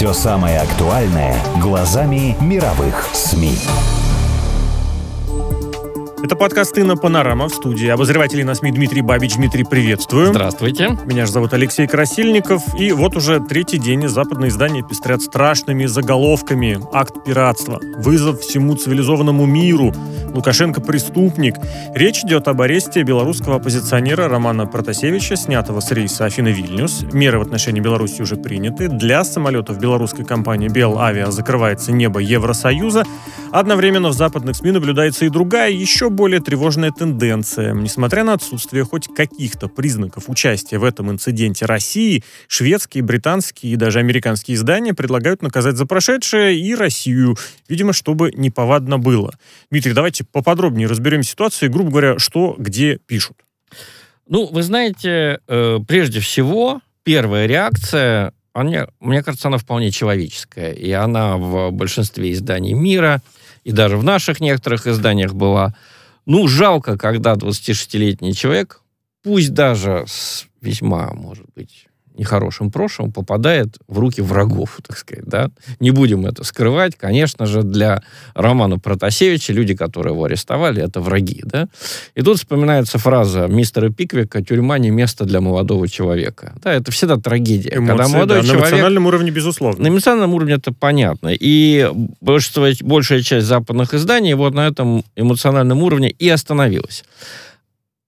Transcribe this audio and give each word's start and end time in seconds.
Все 0.00 0.14
самое 0.14 0.60
актуальное 0.60 1.36
глазами 1.60 2.34
мировых 2.40 3.06
СМИ. 3.12 3.58
Это 6.22 6.36
подкаст 6.36 6.76
«Инна 6.76 6.96
Панорама» 6.98 7.48
в 7.48 7.54
студии. 7.54 7.88
Обозреватель 7.88 8.44
на 8.44 8.54
СМИ 8.54 8.72
Дмитрий 8.72 9.00
Бабич. 9.00 9.36
Дмитрий, 9.36 9.64
приветствую. 9.64 10.26
Здравствуйте. 10.26 10.98
Меня 11.06 11.24
же 11.24 11.32
зовут 11.32 11.54
Алексей 11.54 11.86
Красильников. 11.86 12.62
И 12.78 12.92
вот 12.92 13.16
уже 13.16 13.40
третий 13.40 13.78
день 13.78 14.06
западные 14.06 14.50
издания 14.50 14.82
пестрят 14.82 15.22
страшными 15.22 15.86
заголовками. 15.86 16.78
Акт 16.92 17.24
пиратства. 17.24 17.80
Вызов 17.96 18.40
всему 18.40 18.76
цивилизованному 18.76 19.46
миру. 19.46 19.94
Лукашенко 20.34 20.82
преступник. 20.82 21.54
Речь 21.94 22.22
идет 22.22 22.48
об 22.48 22.60
аресте 22.60 23.02
белорусского 23.02 23.56
оппозиционера 23.56 24.28
Романа 24.28 24.66
Протасевича, 24.66 25.36
снятого 25.36 25.80
с 25.80 25.90
рейса 25.90 26.26
Афина-Вильнюс. 26.26 27.12
Меры 27.12 27.38
в 27.38 27.42
отношении 27.42 27.80
Беларуси 27.80 28.20
уже 28.20 28.36
приняты. 28.36 28.88
Для 28.88 29.24
самолетов 29.24 29.78
белорусской 29.80 30.26
компании 30.26 30.68
«Белавиа» 30.68 31.30
закрывается 31.30 31.92
небо 31.92 32.20
Евросоюза. 32.20 33.04
Одновременно 33.52 34.10
в 34.10 34.12
западных 34.12 34.54
СМИ 34.54 34.72
наблюдается 34.72 35.24
и 35.24 35.28
другая, 35.28 35.70
еще 35.70 36.09
более 36.10 36.40
тревожная 36.40 36.90
тенденция. 36.90 37.72
Несмотря 37.72 38.24
на 38.24 38.34
отсутствие 38.34 38.84
хоть 38.84 39.08
каких-то 39.08 39.68
признаков 39.68 40.28
участия 40.28 40.78
в 40.78 40.84
этом 40.84 41.10
инциденте 41.10 41.66
России, 41.66 42.22
шведские, 42.48 43.02
британские 43.02 43.72
и 43.72 43.76
даже 43.76 43.98
американские 43.98 44.56
издания 44.56 44.94
предлагают 44.94 45.42
наказать 45.42 45.76
за 45.76 45.86
прошедшее 45.86 46.58
и 46.58 46.74
Россию, 46.74 47.36
видимо, 47.68 47.92
чтобы 47.92 48.32
неповадно 48.32 48.98
было. 48.98 49.32
Дмитрий, 49.70 49.92
давайте 49.92 50.24
поподробнее 50.24 50.88
разберем 50.88 51.22
ситуацию 51.22 51.68
и, 51.68 51.72
грубо 51.72 51.90
говоря, 51.90 52.18
что 52.18 52.54
где 52.58 52.98
пишут. 52.98 53.36
Ну, 54.28 54.46
вы 54.46 54.62
знаете, 54.62 55.40
э, 55.48 55.78
прежде 55.86 56.20
всего, 56.20 56.80
первая 57.02 57.46
реакция, 57.46 58.32
она, 58.52 58.88
мне 59.00 59.22
кажется, 59.22 59.48
она 59.48 59.58
вполне 59.58 59.90
человеческая. 59.90 60.72
И 60.72 60.90
она 60.92 61.36
в 61.36 61.70
большинстве 61.70 62.32
изданий 62.32 62.72
мира, 62.72 63.22
и 63.64 63.72
даже 63.72 63.96
в 63.96 64.04
наших 64.04 64.40
некоторых 64.40 64.86
изданиях 64.86 65.34
была. 65.34 65.74
Ну, 66.26 66.48
жалко, 66.48 66.96
когда 66.96 67.34
26-летний 67.34 68.34
человек, 68.34 68.82
пусть 69.22 69.52
даже 69.52 70.04
с 70.06 70.46
весьма, 70.60 71.12
может 71.12 71.46
быть, 71.54 71.86
нехорошим 72.16 72.70
прошлым, 72.70 73.12
попадает 73.12 73.78
в 73.88 73.98
руки 73.98 74.20
врагов, 74.20 74.78
так 74.86 74.98
сказать, 74.98 75.24
да. 75.26 75.50
Не 75.78 75.90
будем 75.90 76.26
это 76.26 76.44
скрывать. 76.44 76.96
Конечно 76.96 77.46
же, 77.46 77.62
для 77.62 78.02
Романа 78.34 78.78
Протасевича 78.78 79.52
люди, 79.52 79.74
которые 79.74 80.12
его 80.14 80.24
арестовали, 80.24 80.82
это 80.82 81.00
враги, 81.00 81.42
да. 81.44 81.68
И 82.14 82.22
тут 82.22 82.38
вспоминается 82.38 82.98
фраза 82.98 83.46
мистера 83.46 83.90
Пиквика 83.90 84.42
«Тюрьма 84.42 84.78
не 84.78 84.90
место 84.90 85.24
для 85.24 85.40
молодого 85.40 85.88
человека». 85.88 86.54
Да, 86.62 86.72
это 86.72 86.92
всегда 86.92 87.16
трагедия. 87.16 87.70
Эмоции, 87.74 87.86
когда 87.86 88.08
молодой 88.08 88.36
да, 88.36 88.42
на 88.42 88.48
человек... 88.48 88.68
эмоциональном 88.68 89.06
уровне, 89.06 89.30
безусловно. 89.30 89.82
На 89.82 89.88
эмоциональном 89.88 90.34
уровне 90.34 90.54
это 90.54 90.72
понятно. 90.72 91.30
И 91.32 91.90
большинство, 92.20 92.66
большая 92.82 93.22
часть 93.22 93.46
западных 93.46 93.94
изданий 93.94 94.34
вот 94.34 94.54
на 94.54 94.66
этом 94.66 95.04
эмоциональном 95.16 95.82
уровне 95.82 96.10
и 96.10 96.28
остановилась. 96.28 97.04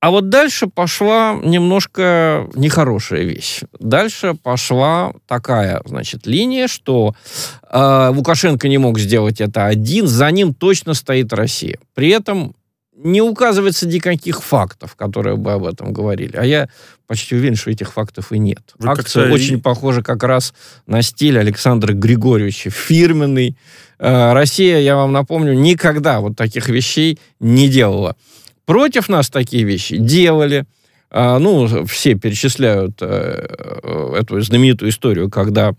А 0.03 0.11
вот 0.11 0.31
дальше 0.31 0.67
пошла 0.67 1.39
немножко 1.45 2.51
нехорошая 2.57 3.23
вещь. 3.23 3.61
Дальше 3.79 4.35
пошла 4.35 5.13
такая, 5.29 5.81
значит, 5.85 6.27
линия, 6.27 6.67
что 6.67 7.15
э, 7.71 8.09
Лукашенко 8.13 8.69
не 8.69 8.79
мог 8.79 8.99
сделать 8.99 9.41
это 9.41 9.67
один, 9.67 10.09
за 10.09 10.29
ним 10.33 10.55
точно 10.55 10.95
стоит 10.95 11.33
Россия. 11.33 11.79
При 11.95 12.09
этом 12.09 12.57
не 12.97 13.23
указывается 13.23 13.87
никаких 13.87 14.43
фактов, 14.43 14.97
которые 14.97 15.37
бы 15.37 15.53
об 15.53 15.65
этом 15.65 15.93
говорили. 15.93 16.37
А 16.37 16.45
я 16.45 16.69
почти 17.07 17.37
уверен, 17.37 17.55
что 17.55 17.71
этих 17.71 17.93
фактов 17.93 18.33
и 18.33 18.41
нет. 18.41 18.75
Вы 18.81 18.91
Акция 18.91 19.23
как-то 19.23 19.35
очень 19.35 19.61
похожа 19.61 20.03
как 20.03 20.25
раз 20.25 20.53
на 20.89 21.03
стиль 21.03 21.39
Александра 21.39 21.93
Григорьевича. 21.93 22.71
Фирменный. 22.71 23.57
Э, 24.01 24.33
Россия, 24.33 24.81
я 24.81 24.97
вам 24.97 25.13
напомню, 25.13 25.55
никогда 25.55 26.19
вот 26.19 26.37
таких 26.37 26.69
вещей 26.69 27.21
не 27.39 27.69
делала. 27.69 28.17
Против 28.73 29.11
нас 29.11 29.29
такие 29.29 29.65
вещи 29.65 29.99
делали. 29.99 30.65
А, 31.11 31.39
Ну, 31.39 31.85
все 31.85 32.15
перечисляют 32.15 33.03
э, 33.03 33.47
э, 33.83 34.17
эту 34.19 34.41
знаменитую 34.41 34.91
историю, 34.91 35.29
когда 35.29 35.75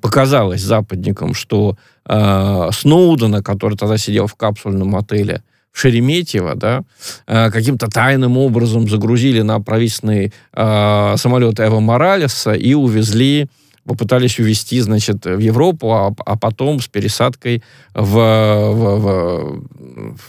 показалось 0.00 0.62
западникам, 0.62 1.34
что 1.34 1.76
э, 2.06 2.70
Сноудена, 2.72 3.42
который 3.42 3.76
тогда 3.76 3.98
сидел 3.98 4.26
в 4.28 4.34
капсульном 4.34 4.96
отеле 4.96 5.42
в 5.72 5.78
Шереметьево, 5.78 6.54
да, 6.54 6.84
э, 7.26 7.50
каким-то 7.50 7.88
тайным 7.88 8.38
образом 8.38 8.88
загрузили 8.88 9.42
на 9.42 9.60
правительственный 9.60 10.32
э, 10.54 11.14
самолет 11.18 11.60
Эва 11.60 11.80
Моралеса 11.80 12.54
и 12.54 12.72
увезли 12.72 13.46
попытались 13.84 14.38
увезти, 14.38 14.80
значит, 14.80 15.24
в 15.24 15.38
Европу, 15.38 15.92
а, 15.92 16.14
а 16.24 16.36
потом 16.38 16.80
с 16.80 16.86
пересадкой 16.86 17.62
в, 17.94 18.14
в, 18.14 18.98
в, 18.98 19.62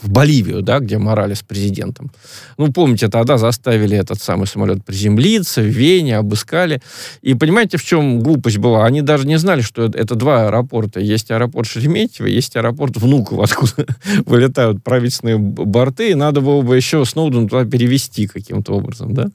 в 0.01 0.09
Боливию, 0.09 0.61
да, 0.61 0.79
где 0.79 0.97
Моралес 0.97 1.43
президентом. 1.43 2.11
Ну, 2.57 2.71
помните, 2.71 3.09
тогда 3.09 3.37
заставили 3.37 3.97
этот 3.97 4.21
самый 4.21 4.47
самолет 4.47 4.83
приземлиться 4.83 5.61
в 5.61 5.65
Вене, 5.65 6.17
обыскали. 6.17 6.81
И 7.21 7.35
понимаете, 7.35 7.77
в 7.77 7.83
чем 7.83 8.21
глупость 8.21 8.57
была? 8.57 8.85
Они 8.85 9.01
даже 9.01 9.27
не 9.27 9.37
знали, 9.37 9.61
что 9.61 9.83
это, 9.83 9.97
это 9.97 10.15
два 10.15 10.47
аэропорта. 10.47 10.99
Есть 10.99 11.29
аэропорт 11.31 11.67
Шереметьево, 11.67 12.27
есть 12.27 12.55
аэропорт 12.55 12.97
Внуково, 12.97 13.43
откуда 13.43 13.85
вылетают 14.25 14.83
правительственные 14.83 15.37
борты, 15.37 16.11
и 16.11 16.15
надо 16.15 16.41
было 16.41 16.61
бы 16.61 16.75
еще 16.75 17.05
Сноуден 17.05 17.47
туда 17.47 17.65
перевести 17.65 18.27
каким-то 18.27 18.73
образом, 18.73 19.13
да? 19.13 19.27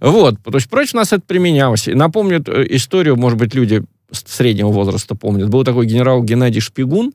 Вот, 0.00 0.36
то 0.42 0.54
есть 0.54 0.68
против 0.68 0.94
нас 0.94 1.12
это 1.12 1.22
применялось. 1.26 1.88
И 1.88 1.94
напомню 1.94 2.42
э, 2.46 2.64
историю, 2.70 3.16
может 3.16 3.38
быть, 3.38 3.57
люди 3.58 3.82
среднего 4.10 4.68
возраста 4.68 5.14
помнят. 5.14 5.50
Был 5.50 5.64
такой 5.64 5.86
генерал 5.86 6.22
Геннадий 6.22 6.60
Шпигун, 6.60 7.12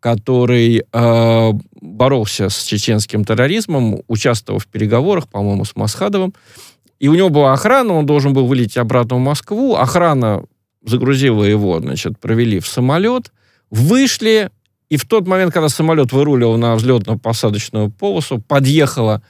который 0.00 0.84
э, 0.90 1.52
боролся 1.80 2.48
с 2.48 2.64
чеченским 2.64 3.24
терроризмом, 3.24 4.00
участвовал 4.08 4.58
в 4.58 4.66
переговорах, 4.66 5.28
по-моему, 5.28 5.64
с 5.64 5.76
Масхадовым. 5.76 6.32
И 6.98 7.08
у 7.08 7.14
него 7.14 7.28
была 7.28 7.52
охрана, 7.52 7.94
он 7.94 8.06
должен 8.06 8.32
был 8.32 8.46
вылететь 8.46 8.78
обратно 8.78 9.16
в 9.16 9.20
Москву. 9.20 9.74
Охрана 9.74 10.44
загрузила 10.84 11.44
его, 11.44 11.80
значит, 11.80 12.18
провели 12.18 12.60
в 12.60 12.66
самолет, 12.66 13.32
вышли, 13.70 14.50
и 14.88 14.96
в 14.96 15.06
тот 15.06 15.26
момент, 15.26 15.52
когда 15.52 15.68
самолет 15.68 16.12
выруливал 16.12 16.58
на 16.58 16.74
взлетно-посадочную 16.74 17.90
полосу, 17.90 18.40
подъехала 18.40 19.22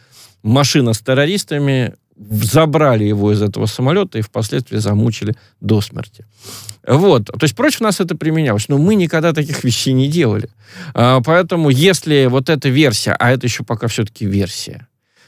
машина 0.42 0.92
с 0.92 1.00
террористами, 1.00 1.94
забрали 2.16 3.04
его 3.04 3.32
из 3.32 3.42
этого 3.42 3.66
самолета 3.66 4.18
и 4.18 4.22
впоследствии 4.22 4.78
замучили 4.78 5.34
до 5.60 5.80
смерти. 5.80 6.24
Вот. 6.86 7.26
То 7.26 7.42
есть 7.42 7.54
против 7.54 7.80
нас 7.80 8.00
это 8.00 8.16
применялось. 8.16 8.68
Но 8.68 8.78
мы 8.78 8.94
никогда 8.94 9.32
таких 9.32 9.64
вещей 9.64 9.92
не 9.92 10.08
делали. 10.08 10.48
А, 10.94 11.20
Поэтому 11.20 11.70
если 11.70 12.26
вот 12.26 12.50
эта 12.50 12.68
версия, 12.68 13.12
а 13.18 13.30
это 13.30 13.46
еще 13.46 13.64
пока 13.64 13.86
все-таки 13.86 14.26
версия, 14.26 14.86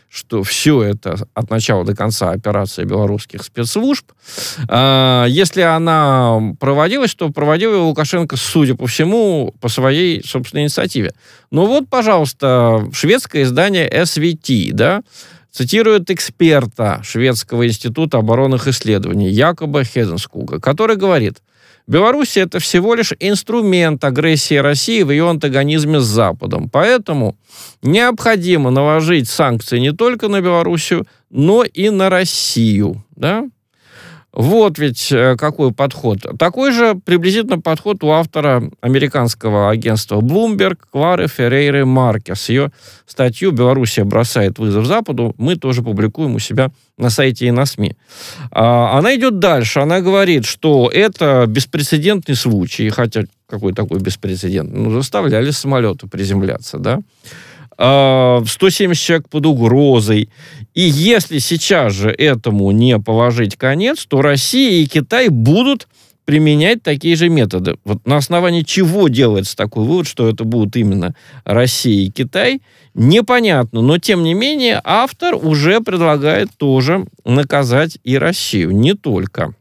что 0.09 0.45
все 0.45 0.81
это 0.83 1.27
от 1.35 1.51
начала 1.51 1.85
до 1.85 1.97
конца 1.97 2.31
операция 2.31 2.85
белорусских 2.85 3.43
спецслужб. 3.43 4.13
А, 4.69 5.27
Если 5.27 5.63
она 5.63 6.55
проводилась, 6.61 7.15
то 7.15 7.31
проводил 7.31 7.73
ее 7.73 7.81
Лукашенко, 7.81 8.37
судя 8.37 8.75
по 8.75 8.87
всему, 8.87 9.55
по 9.61 9.69
своей 9.69 10.25
собственной 10.25 10.65
инициативе. 10.65 11.15
Ну 11.51 11.67
вот, 11.67 11.89
пожалуйста, 11.89 12.89
шведское 12.93 13.45
издание 13.45 13.89
SVT, 13.89 14.71
да, 14.73 15.03
цитирует 15.55 16.11
эксперта 16.11 17.01
Шведского 17.05 17.67
института 17.67 18.19
оборонных 18.19 18.67
исследований 18.67 19.31
Якоба 19.31 19.85
Хеденскуга, 19.85 20.61
который 20.61 20.97
говорит, 20.97 21.43
Беларусь 21.87 22.37
это 22.37 22.59
всего 22.59 22.95
лишь 22.95 23.13
инструмент 23.21 24.03
агрессии 24.05 24.55
России 24.55 25.03
в 25.03 25.11
ее 25.11 25.29
антагонизме 25.29 26.01
с 26.01 26.05
Западом. 26.05 26.69
Поэтому 26.71 27.37
необходимо 27.83 28.71
наложить 28.71 29.29
санкции 29.29 29.79
не 29.79 29.93
только 29.93 30.29
на 30.29 30.41
Белоруссию, 30.41 31.07
но 31.31 31.63
и 31.63 31.91
на 31.91 32.09
Россию. 32.09 33.05
Да? 33.15 33.45
Вот 34.35 34.79
ведь 34.81 35.13
э, 35.13 35.37
какой 35.37 35.73
подход. 35.73 36.19
Такой 36.41 36.73
же 36.73 36.97
приблизительно 36.97 37.61
подход 37.61 38.03
у 38.03 38.11
автора 38.11 38.65
американского 38.81 39.71
агентства 39.71 40.21
Bloomberg 40.21 40.79
Клары 40.91 41.29
Феррейры 41.29 41.85
Маркес. 41.85 42.49
Ее 42.49 42.73
статью 43.07 43.53
«Белоруссия 43.53 44.03
бросает 44.03 44.59
вызов 44.59 44.87
Западу» 44.87 45.37
мы 45.39 45.55
тоже 45.55 45.83
публикуем 45.83 46.35
у 46.35 46.41
себя 46.41 46.73
на 46.99 47.11
сайте 47.11 47.47
и 47.47 47.53
на 47.53 47.65
СМИ. 47.65 47.97
А, 48.51 48.99
она 48.99 49.15
идет 49.15 49.39
дальше. 49.39 49.79
Она 49.79 50.01
говорит, 50.01 50.47
что 50.47 50.91
это 50.93 51.45
беспрецедентный 51.47 52.35
случай, 52.35 52.91
хотя 52.91 53.23
какой 53.47 53.73
такой 53.73 54.01
беспрецедентный? 54.01 54.81
Ну, 54.81 54.91
заставляли 54.91 55.53
самолеты 55.53 56.09
приземляться, 56.09 56.79
да? 56.79 56.99
170 57.77 58.93
а, 58.93 58.97
человек 58.97 59.29
под 59.29 59.47
угрозой. 59.47 60.29
И 60.75 60.83
если 60.83 61.39
сейчас 61.39 61.93
же 61.93 62.11
этому 62.11 62.71
не 62.71 62.99
положить 62.99 63.57
конец, 63.57 64.07
то 64.07 64.23
Россия 64.23 64.83
и 64.83 64.87
Китай 64.87 65.29
будут 65.29 65.89
применять 66.25 66.83
такие 66.83 67.17
же 67.17 67.29
методы. 67.29 67.77
Вот 67.85 68.07
на 68.07 68.17
основании 68.17 68.63
чего 68.63 69.09
делается 69.09 69.57
такой 69.57 69.85
вывод, 69.85 70.07
что 70.07 70.29
это 70.29 70.45
будут 70.45 70.77
именно 70.77 71.15
Россия 71.45 72.07
и 72.07 72.11
Китай, 72.11 72.63
непонятно. 72.95 73.83
Но, 73.83 73.99
тем 73.99 74.23
не 74.23 74.35
менее, 74.35 74.81
автор 74.85 75.35
уже 75.35 75.81
предлагает 75.81 76.49
тоже 76.57 77.07
наказать 77.25 77.99
и 78.05 78.17
Россию. 78.17 78.71
Не 78.71 78.95
только 78.95 79.55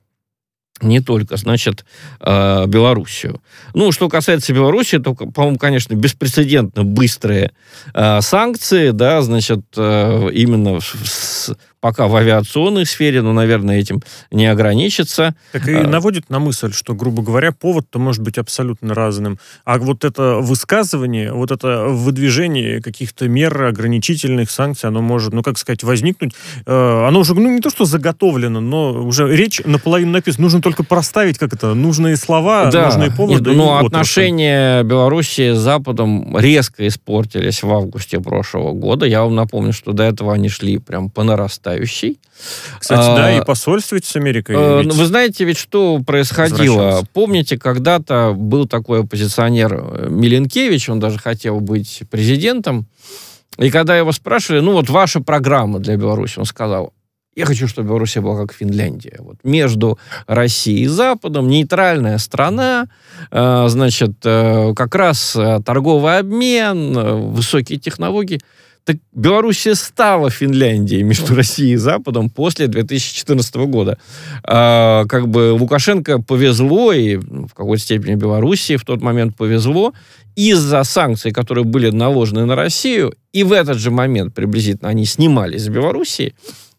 не 0.81 0.99
только, 0.99 1.37
значит, 1.37 1.85
э, 2.19 2.65
Белоруссию. 2.67 3.41
Ну, 3.73 3.91
что 3.91 4.09
касается 4.09 4.53
Беларуси, 4.53 4.99
то, 4.99 5.13
по-моему, 5.13 5.57
конечно, 5.57 5.93
беспрецедентно 5.95 6.83
быстрые 6.83 7.51
э, 7.93 8.21
санкции, 8.21 8.91
да, 8.91 9.21
значит, 9.21 9.61
э, 9.77 10.29
именно 10.33 10.79
пока 11.83 12.07
в 12.07 12.15
авиационной 12.15 12.85
сфере, 12.85 13.21
но, 13.21 13.33
наверное, 13.33 13.77
этим 13.77 14.01
не 14.31 14.45
ограничится. 14.45 15.35
Так 15.51 15.67
и 15.67 15.73
а... 15.73 15.85
наводит 15.85 16.29
на 16.29 16.39
мысль, 16.39 16.71
что, 16.71 16.95
грубо 16.95 17.21
говоря, 17.21 17.51
повод-то 17.51 17.99
может 17.99 18.23
быть 18.23 18.37
абсолютно 18.37 18.93
разным. 18.93 19.37
А 19.65 19.77
вот 19.79 20.05
это 20.05 20.37
высказывание, 20.39 21.33
вот 21.33 21.51
это 21.51 21.87
выдвижение 21.89 22.81
каких-то 22.81 23.27
мер 23.27 23.63
ограничительных 23.63 24.49
санкций, 24.49 24.87
оно 24.87 25.01
может, 25.01 25.33
ну, 25.33 25.43
как 25.43 25.57
сказать, 25.57 25.83
возникнуть. 25.83 26.31
Э, 26.65 27.05
оно 27.05 27.19
уже, 27.19 27.35
ну, 27.35 27.53
не 27.53 27.59
то, 27.59 27.69
что 27.69 27.83
заготовлено, 27.83 28.61
но 28.61 28.93
уже 28.93 29.27
речь 29.35 29.61
наполовину 29.65 30.13
написана. 30.13 30.43
Нужно 30.43 30.61
только 30.61 30.85
проставить, 30.85 31.37
как 31.37 31.51
это, 31.51 31.73
нужные 31.73 32.15
слова, 32.15 32.71
да. 32.71 32.85
нужные 32.85 33.11
поводы. 33.11 33.49
Нет, 33.49 33.57
ну, 33.57 33.75
отношения 33.75 34.83
Белоруссии 34.83 35.51
с 35.51 35.59
Западом 35.59 36.37
резко 36.37 36.87
испортились 36.87 37.61
в 37.61 37.69
августе 37.69 38.21
прошлого 38.21 38.71
года. 38.71 39.05
Я 39.05 39.23
вам 39.23 39.35
напомню, 39.35 39.73
что 39.73 39.91
до 39.91 40.03
этого 40.03 40.33
они 40.33 40.47
шли 40.47 40.77
прям 40.77 41.09
по 41.09 41.23
нарастающей 41.23 41.72
нарастающий. 41.73 42.19
Кстати, 42.79 43.09
а, 43.09 43.15
да, 43.15 43.37
и 43.37 43.43
посольство 43.43 43.97
с 44.01 44.15
Америкой. 44.15 44.55
А, 44.57 44.81
ведь... 44.81 44.93
Вы 44.93 45.05
знаете, 45.05 45.45
ведь 45.45 45.57
что 45.57 45.99
происходило? 45.99 47.03
Помните, 47.13 47.57
когда-то 47.57 48.33
был 48.35 48.67
такой 48.67 49.01
оппозиционер 49.01 49.73
э, 49.73 50.07
Миленкевич, 50.09 50.89
он 50.89 50.99
даже 50.99 51.19
хотел 51.19 51.59
быть 51.59 52.03
президентом, 52.09 52.87
и 53.57 53.69
когда 53.69 53.95
его 53.95 54.11
спрашивали, 54.11 54.61
ну 54.61 54.73
вот 54.73 54.89
ваша 54.89 55.21
программа 55.21 55.79
для 55.79 55.95
Беларуси, 55.95 56.39
он 56.39 56.45
сказал, 56.45 56.91
я 57.35 57.45
хочу, 57.45 57.67
чтобы 57.67 57.89
Беларусь 57.89 58.15
была 58.17 58.45
как 58.45 58.53
Финляндия. 58.53 59.17
Вот 59.19 59.37
между 59.43 59.97
Россией 60.27 60.83
и 60.83 60.87
Западом, 60.87 61.47
нейтральная 61.47 62.17
страна, 62.17 62.87
э, 63.31 63.65
значит, 63.69 64.11
э, 64.23 64.73
как 64.75 64.95
раз 64.95 65.37
торговый 65.65 66.19
обмен, 66.19 67.31
высокие 67.31 67.79
технологии– 67.79 68.41
так 68.85 68.97
Белоруссия 69.13 69.75
стала 69.75 70.29
Финляндией 70.29 71.03
между 71.03 71.35
Россией 71.35 71.73
и 71.73 71.77
Западом 71.77 72.29
после 72.29 72.67
2014 72.67 73.55
года. 73.55 73.97
А, 74.43 75.05
как 75.05 75.27
бы 75.27 75.53
Лукашенко 75.53 76.21
повезло, 76.21 76.91
и 76.91 77.17
ну, 77.17 77.47
в 77.47 77.53
какой-то 77.53 77.83
степени 77.83 78.15
Белоруссии 78.15 78.75
в 78.75 78.83
тот 78.83 79.01
момент 79.01 79.35
повезло, 79.37 79.93
из-за 80.35 80.83
санкций, 80.83 81.31
которые 81.31 81.63
были 81.63 81.91
наложены 81.91 82.45
на 82.45 82.55
Россию, 82.55 83.13
и 83.31 83.43
в 83.43 83.51
этот 83.51 83.77
же 83.77 83.91
момент 83.91 84.33
приблизительно 84.33 84.89
они 84.89 85.05
снимались 85.05 85.63
с 85.63 85.69
Белоруссии, 85.69 86.33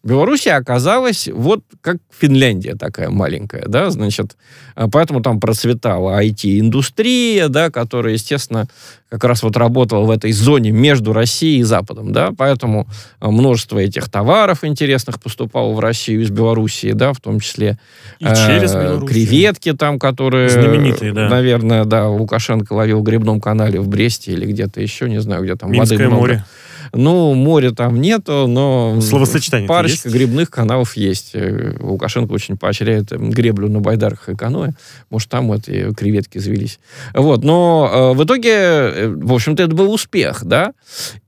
Белоруссия 0.05 0.53
оказалась 0.53 1.29
вот 1.33 1.61
как 1.81 1.97
Финляндия 2.11 2.75
такая 2.75 3.09
маленькая, 3.09 3.65
да, 3.67 3.91
значит, 3.91 4.37
а 4.75 4.89
поэтому 4.89 5.23
там 5.23 5.41
процветала 5.41 6.23
IT-индустрия, 6.23 7.49
да, 7.49 7.71
которая, 7.71 8.12
естественно, 8.12 8.69
как 9.09 9.25
раз 9.25 9.43
вот 9.43 9.56
работала 9.56 10.05
в 10.05 10.11
этой 10.11 10.33
зоне 10.33 10.73
между 10.73 11.15
Россией 11.15 11.61
и 11.61 11.62
Западом, 11.62 12.12
да, 12.12 12.33
поэтому 12.37 12.87
а, 13.19 13.31
множество 13.31 13.79
этих 13.79 14.11
товаров 14.11 14.62
интересных 14.62 15.23
поступало 15.23 15.73
в 15.73 15.81
Россию 15.81 16.21
из 16.23 16.31
Белоруссии, 16.31 16.93
да, 16.93 17.15
в 17.15 17.21
том 17.21 17.41
числе 17.41 17.79
и 18.19 18.25
через 18.25 18.75
э, 18.75 19.00
креветки 19.09 19.73
там, 19.73 19.99
которые, 19.99 20.50
знаменитые, 20.50 21.15
да, 21.15 21.31
наверное, 21.31 21.85
да, 21.87 22.09
Лукашенко 22.09 22.75
ловил 22.75 23.00
в 23.00 23.03
грибном 23.05 23.41
канале 23.41 23.81
в 23.81 23.89
Бресте 23.89 24.33
или 24.33 24.45
где-то 24.45 24.83
еще, 24.83 25.09
не 25.09 25.23
знаю, 25.23 25.45
где 25.45 25.57
там 25.57 25.73
Минское 25.73 25.97
воды 25.97 26.09
много. 26.09 26.21
море. 26.21 26.45
Ну, 26.93 27.35
моря 27.35 27.71
там 27.71 28.01
нету, 28.01 28.47
но 28.47 29.01
Словосочетание 29.01 29.69
парочка 29.69 30.09
грибных 30.09 30.51
каналов 30.51 30.97
есть. 30.97 31.31
Э, 31.35 31.77
Лукашенко 31.81 32.33
очень 32.33 32.57
поощряет 32.57 33.11
греблю 33.11 33.69
на 33.69 33.81
байдарках 33.81 34.31
и 34.31 34.37
каноэ. 34.37 34.73
Может, 35.11 35.29
там 35.31 35.53
эти 35.53 35.93
креветки 35.95 36.39
завелись. 36.39 36.79
Вот, 37.15 37.45
но 37.45 38.13
э, 38.15 38.17
в 38.17 38.25
итоге, 38.25 38.51
э, 38.51 39.09
в 39.09 39.33
общем-то, 39.33 39.63
это 39.63 39.75
был 39.75 39.93
успех, 39.93 40.45
да? 40.45 40.73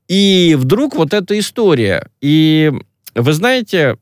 И 0.08 0.56
вдруг 0.58 0.94
вот 0.94 1.14
эта 1.14 1.38
история. 1.38 2.08
И 2.20 2.72
вы 3.14 3.32
знаете, 3.32 3.96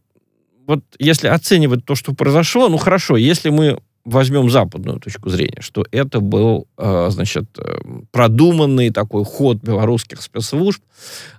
вот 0.66 0.80
если 0.98 1.28
оценивать 1.28 1.84
то, 1.84 1.94
что 1.94 2.14
произошло, 2.14 2.68
ну 2.68 2.76
хорошо, 2.76 3.16
если 3.16 3.50
мы 3.50 3.78
возьмем 4.04 4.50
западную 4.50 5.00
точку 5.00 5.30
зрения, 5.30 5.60
что 5.60 5.84
это 5.90 6.20
был, 6.20 6.66
э, 6.76 7.08
значит, 7.10 7.44
э, 7.58 7.78
продуманный 8.12 8.90
такой 8.90 9.24
ход 9.24 9.58
белорусских 9.62 10.20
спецслужб, 10.20 10.82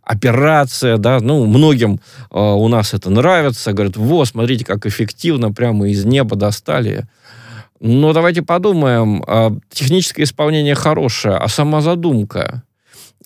операция, 0.04 0.98
да, 0.98 1.20
ну, 1.20 1.46
многим 1.46 2.00
э, 2.32 2.40
у 2.40 2.68
нас 2.68 2.94
это 2.94 3.10
нравится, 3.10 3.74
говорят, 3.74 3.98
вот, 3.98 4.28
смотрите, 4.28 4.66
как 4.66 4.86
эффективно, 4.86 5.52
прямо 5.52 5.90
из 5.90 6.06
неба 6.06 6.36
достали. 6.36 7.08
Но 7.80 8.14
давайте 8.14 8.42
подумаем, 8.42 9.22
техническое 9.70 10.24
исполнение 10.24 10.76
хорошее, 10.76 11.36
а 11.36 11.48
сама 11.50 11.82
задумка, 11.82 12.64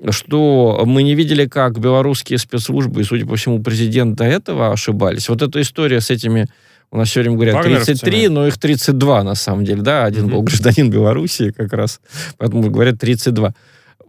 что 0.09 0.81
мы 0.85 1.03
не 1.03 1.13
видели, 1.13 1.45
как 1.45 1.79
белорусские 1.79 2.39
спецслужбы, 2.39 3.01
и, 3.01 3.03
судя 3.03 3.27
по 3.27 3.35
всему, 3.35 3.61
президент 3.61 4.17
до 4.17 4.25
этого 4.25 4.73
ошибались. 4.73 5.29
Вот 5.29 5.43
эта 5.43 5.61
история 5.61 6.01
с 6.01 6.09
этими 6.09 6.47
у 6.91 6.97
нас 6.97 7.09
все 7.09 7.21
время 7.21 7.35
говорят 7.35 7.61
33, 7.61 8.29
но 8.29 8.47
их 8.47 8.57
32 8.57 9.23
на 9.23 9.35
самом 9.35 9.65
деле, 9.65 9.81
да, 9.81 10.05
один 10.05 10.25
mm-hmm. 10.25 10.31
был 10.31 10.41
гражданин 10.41 10.89
Белоруссии 10.89 11.51
как 11.51 11.73
раз, 11.73 12.01
поэтому 12.37 12.69
говорят 12.69 12.99
32. 12.99 13.53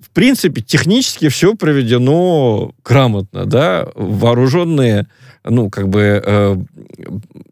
В 0.01 0.11
принципе, 0.11 0.63
технически 0.63 1.29
все 1.29 1.55
проведено 1.55 2.73
грамотно, 2.85 3.45
да, 3.45 3.87
вооруженные, 3.95 5.07
ну, 5.45 5.69
как 5.69 5.89
бы 5.89 6.23
э, 6.25 6.57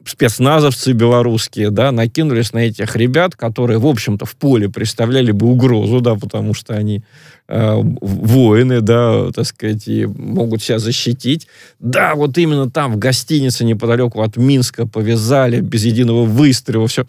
спецназовцы 0.08 0.92
белорусские, 0.92 1.70
да, 1.70 1.92
накинулись 1.92 2.52
на 2.52 2.58
этих 2.58 2.96
ребят, 2.96 3.36
которые, 3.36 3.78
в 3.78 3.86
общем-то, 3.86 4.24
в 4.24 4.36
поле 4.36 4.68
представляли 4.68 5.32
бы 5.32 5.46
угрозу, 5.46 6.00
да, 6.00 6.14
потому 6.14 6.54
что 6.54 6.74
они 6.74 7.02
э, 7.48 7.80
воины, 8.00 8.80
да, 8.80 9.30
так 9.32 9.46
сказать, 9.46 9.86
и 9.88 10.06
могут 10.06 10.62
себя 10.62 10.78
защитить. 10.78 11.46
Да, 11.78 12.14
вот 12.14 12.38
именно 12.38 12.70
там, 12.70 12.92
в 12.92 12.98
гостинице 12.98 13.64
неподалеку 13.64 14.22
от 14.22 14.36
Минска 14.36 14.86
повязали 14.86 15.60
без 15.60 15.84
единого 15.84 16.24
выстрела, 16.24 16.86
все. 16.88 17.06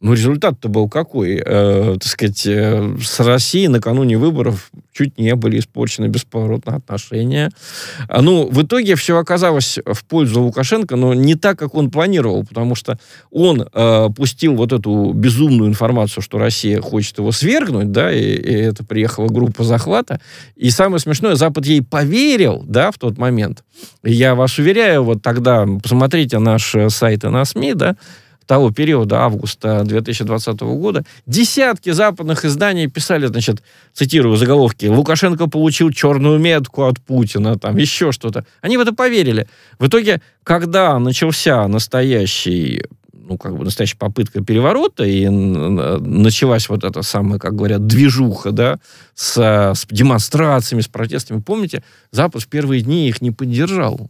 Ну, 0.00 0.12
результат-то 0.12 0.68
был 0.68 0.88
какой? 0.88 1.42
Э, 1.44 1.94
так 1.94 2.04
сказать, 2.04 2.46
э, 2.46 2.96
с 3.02 3.18
Россией 3.18 3.66
накануне 3.66 4.16
выборов 4.16 4.70
чуть 4.92 5.18
не 5.18 5.34
были 5.34 5.58
испорчены 5.58 6.06
бесповоротные 6.06 6.76
отношения. 6.76 7.50
А, 8.08 8.22
ну, 8.22 8.48
в 8.48 8.62
итоге 8.62 8.94
все 8.94 9.18
оказалось 9.18 9.80
в 9.84 10.04
пользу 10.04 10.42
Лукашенко, 10.42 10.94
но 10.94 11.14
не 11.14 11.34
так, 11.34 11.58
как 11.58 11.74
он 11.74 11.90
планировал, 11.90 12.44
потому 12.46 12.76
что 12.76 12.98
он 13.32 13.66
э, 13.72 14.08
пустил 14.16 14.54
вот 14.54 14.72
эту 14.72 15.12
безумную 15.14 15.68
информацию, 15.68 16.22
что 16.22 16.38
Россия 16.38 16.80
хочет 16.80 17.18
его 17.18 17.32
свергнуть, 17.32 17.90
да, 17.90 18.12
и, 18.12 18.20
и 18.20 18.52
это 18.52 18.84
приехала 18.84 19.26
группа 19.26 19.64
захвата. 19.64 20.20
И 20.54 20.70
самое 20.70 21.00
смешное, 21.00 21.34
Запад 21.34 21.66
ей 21.66 21.82
поверил, 21.82 22.62
да, 22.64 22.92
в 22.92 22.98
тот 22.98 23.18
момент. 23.18 23.64
Я 24.04 24.36
вас 24.36 24.58
уверяю, 24.58 25.02
вот 25.02 25.22
тогда, 25.22 25.66
посмотрите 25.82 26.38
наш 26.38 26.72
э, 26.76 26.88
сайт 26.88 27.24
и 27.24 27.28
на 27.28 27.44
СМИ, 27.44 27.74
да, 27.74 27.96
того 28.48 28.72
периода, 28.72 29.20
августа 29.20 29.84
2020 29.84 30.60
года, 30.60 31.04
десятки 31.26 31.90
западных 31.90 32.46
изданий 32.46 32.88
писали, 32.88 33.26
значит, 33.26 33.62
цитирую 33.92 34.36
заголовки, 34.36 34.86
«Лукашенко 34.86 35.48
получил 35.48 35.92
черную 35.92 36.38
метку 36.38 36.84
от 36.84 36.98
Путина», 36.98 37.58
там 37.58 37.76
еще 37.76 38.10
что-то. 38.10 38.46
Они 38.62 38.78
в 38.78 38.80
это 38.80 38.94
поверили. 38.94 39.46
В 39.78 39.86
итоге, 39.86 40.22
когда 40.44 40.98
начался 40.98 41.68
настоящий 41.68 42.82
ну, 43.12 43.36
как 43.36 43.54
бы 43.58 43.64
настоящая 43.66 43.98
попытка 43.98 44.42
переворота, 44.42 45.04
и 45.04 45.28
началась 45.28 46.70
вот 46.70 46.82
эта 46.82 47.02
самая, 47.02 47.38
как 47.38 47.54
говорят, 47.54 47.86
движуха, 47.86 48.52
да, 48.52 48.78
с, 49.14 49.36
с 49.36 49.86
демонстрациями, 49.90 50.80
с 50.80 50.88
протестами. 50.88 51.42
Помните, 51.42 51.84
Запад 52.10 52.40
в 52.40 52.48
первые 52.48 52.80
дни 52.80 53.06
их 53.06 53.20
не 53.20 53.30
поддержал. 53.30 54.08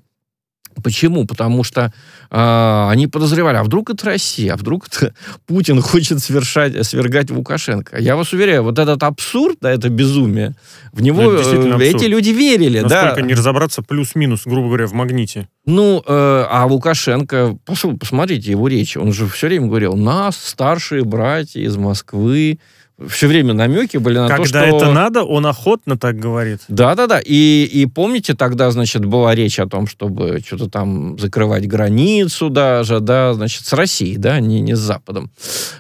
Почему? 0.83 1.27
Потому 1.27 1.65
что 1.65 1.93
э, 2.31 2.89
они 2.91 3.07
подозревали, 3.07 3.57
а 3.57 3.65
вдруг 3.65 3.91
это 3.91 4.07
Россия, 4.07 4.55
а 4.55 4.57
вдруг 4.57 4.87
это 4.89 5.15
Путин 5.47 5.81
хочет 5.81 6.21
совершать, 6.21 6.87
свергать 6.87 7.31
Лукашенко. 7.31 7.99
Я 7.99 8.17
вас 8.17 8.33
уверяю, 8.33 8.63
вот 8.63 8.79
этот 8.79 9.03
абсурд, 9.03 9.59
да, 9.61 9.71
это 9.71 9.89
безумие, 9.89 10.55
в 10.93 11.03
него 11.03 11.33
э, 11.33 11.79
эти 11.81 12.05
люди 12.05 12.31
верили, 12.31 12.81
да. 12.81 13.03
Насколько 13.03 13.23
не 13.23 13.35
разобраться 13.35 13.83
плюс-минус, 13.83 14.43
грубо 14.45 14.69
говоря, 14.69 14.87
в 14.87 14.93
магните. 14.93 15.49
Ну, 15.67 16.03
э, 16.07 16.47
а 16.49 16.67
Лукашенко, 16.67 17.57
пос- 17.67 17.97
посмотрите 17.99 18.51
его 18.51 18.69
речь, 18.69 18.97
он 18.97 19.13
же 19.13 19.27
все 19.29 19.49
время 19.49 19.67
говорил, 19.67 19.97
нас, 19.97 20.37
старшие 20.37 21.05
братья 21.05 21.61
из 21.61 21.77
Москвы, 21.77 22.59
все 23.07 23.29
время 23.29 23.55
намеки 23.55 23.97
были 23.97 24.19
на 24.19 24.29
то, 24.29 24.35
Когда 24.35 24.67
что... 24.67 24.77
это 24.77 24.93
надо, 24.93 25.23
он 25.23 25.47
охотно 25.47 25.97
так 25.97 26.19
говорит. 26.19 26.61
Да-да-да. 26.67 27.21
И, 27.25 27.69
и 27.73 27.87
помните, 27.87 28.35
тогда, 28.35 28.71
значит, 28.73 29.05
была 29.05 29.37
речь 29.37 29.61
о 29.61 29.69
том, 29.69 29.87
чтобы 29.87 30.41
что-то 30.45 30.69
там 30.69 31.17
закрывать 31.17 31.69
границу 31.69 32.51
даже, 32.51 32.99
да, 32.99 33.35
значит, 33.35 33.67
с 33.67 33.73
Россией, 33.73 34.17
да, 34.17 34.41
не, 34.41 34.61
не 34.61 34.75
с 34.75 34.81
Западом. 34.81 35.31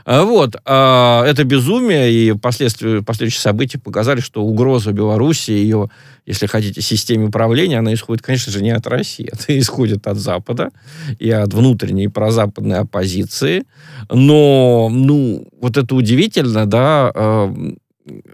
А, 0.04 0.22
Вот. 0.22 0.56
А, 0.64 1.24
это 1.24 1.42
безумие, 1.42 2.12
и 2.12 2.32
последствия, 2.34 3.02
последующие 3.02 3.40
события 3.40 3.78
показали, 3.78 4.20
что 4.20 4.44
угроза 4.44 4.92
Беларуси, 4.92 5.50
ее, 5.50 5.90
если 6.24 6.46
хотите, 6.46 6.82
системе 6.82 7.26
управления, 7.26 7.78
она 7.78 7.94
исходит, 7.94 8.22
конечно 8.22 8.52
же, 8.52 8.62
не 8.62 8.70
от 8.70 8.86
России, 8.86 9.28
это 9.32 9.58
исходит 9.58 10.06
от 10.06 10.18
Запада 10.18 10.70
и 11.18 11.30
от 11.30 11.52
внутренней 11.52 12.06
прозападной 12.06 12.78
оппозиции. 12.78 13.64
Но, 14.08 14.88
ну, 14.88 15.48
вот 15.60 15.76
это 15.76 15.94
удивительно, 15.94 16.66
да, 16.66 17.07
э, 17.14 17.72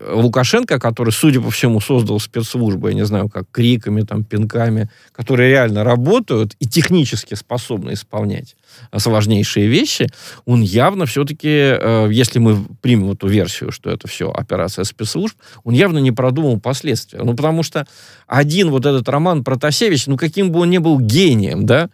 Лукашенко, 0.08 0.78
который, 0.78 1.10
судя 1.10 1.40
по 1.40 1.50
всему, 1.50 1.80
создал 1.80 2.20
спецслужбы, 2.20 2.90
я 2.90 2.94
не 2.94 3.04
знаю, 3.04 3.28
как 3.28 3.46
криками, 3.50 4.02
там, 4.02 4.24
пинками, 4.24 4.88
которые 5.12 5.50
реально 5.50 5.84
работают 5.84 6.54
и 6.60 6.66
технически 6.66 7.34
способны 7.34 7.94
исполнять 7.94 8.56
э, 8.92 8.98
сложнейшие 8.98 9.66
вещи, 9.66 10.08
он 10.44 10.62
явно 10.62 11.06
все-таки, 11.06 11.48
э, 11.48 12.08
если 12.10 12.38
мы 12.38 12.64
примем 12.80 13.12
эту 13.12 13.26
версию, 13.26 13.72
что 13.72 13.90
это 13.90 14.08
все 14.08 14.30
операция 14.30 14.84
спецслужб, 14.84 15.36
он 15.64 15.74
явно 15.74 15.98
не 15.98 16.12
продумал 16.12 16.60
последствия. 16.60 17.22
Ну, 17.22 17.34
потому 17.34 17.62
что 17.62 17.86
один 18.26 18.70
вот 18.70 18.86
этот 18.86 19.08
Роман 19.08 19.44
Протасевич, 19.44 20.06
ну, 20.06 20.16
каким 20.16 20.50
бы 20.50 20.60
он 20.60 20.70
ни 20.70 20.78
был 20.78 21.00
гением, 21.00 21.66
да, 21.66 21.90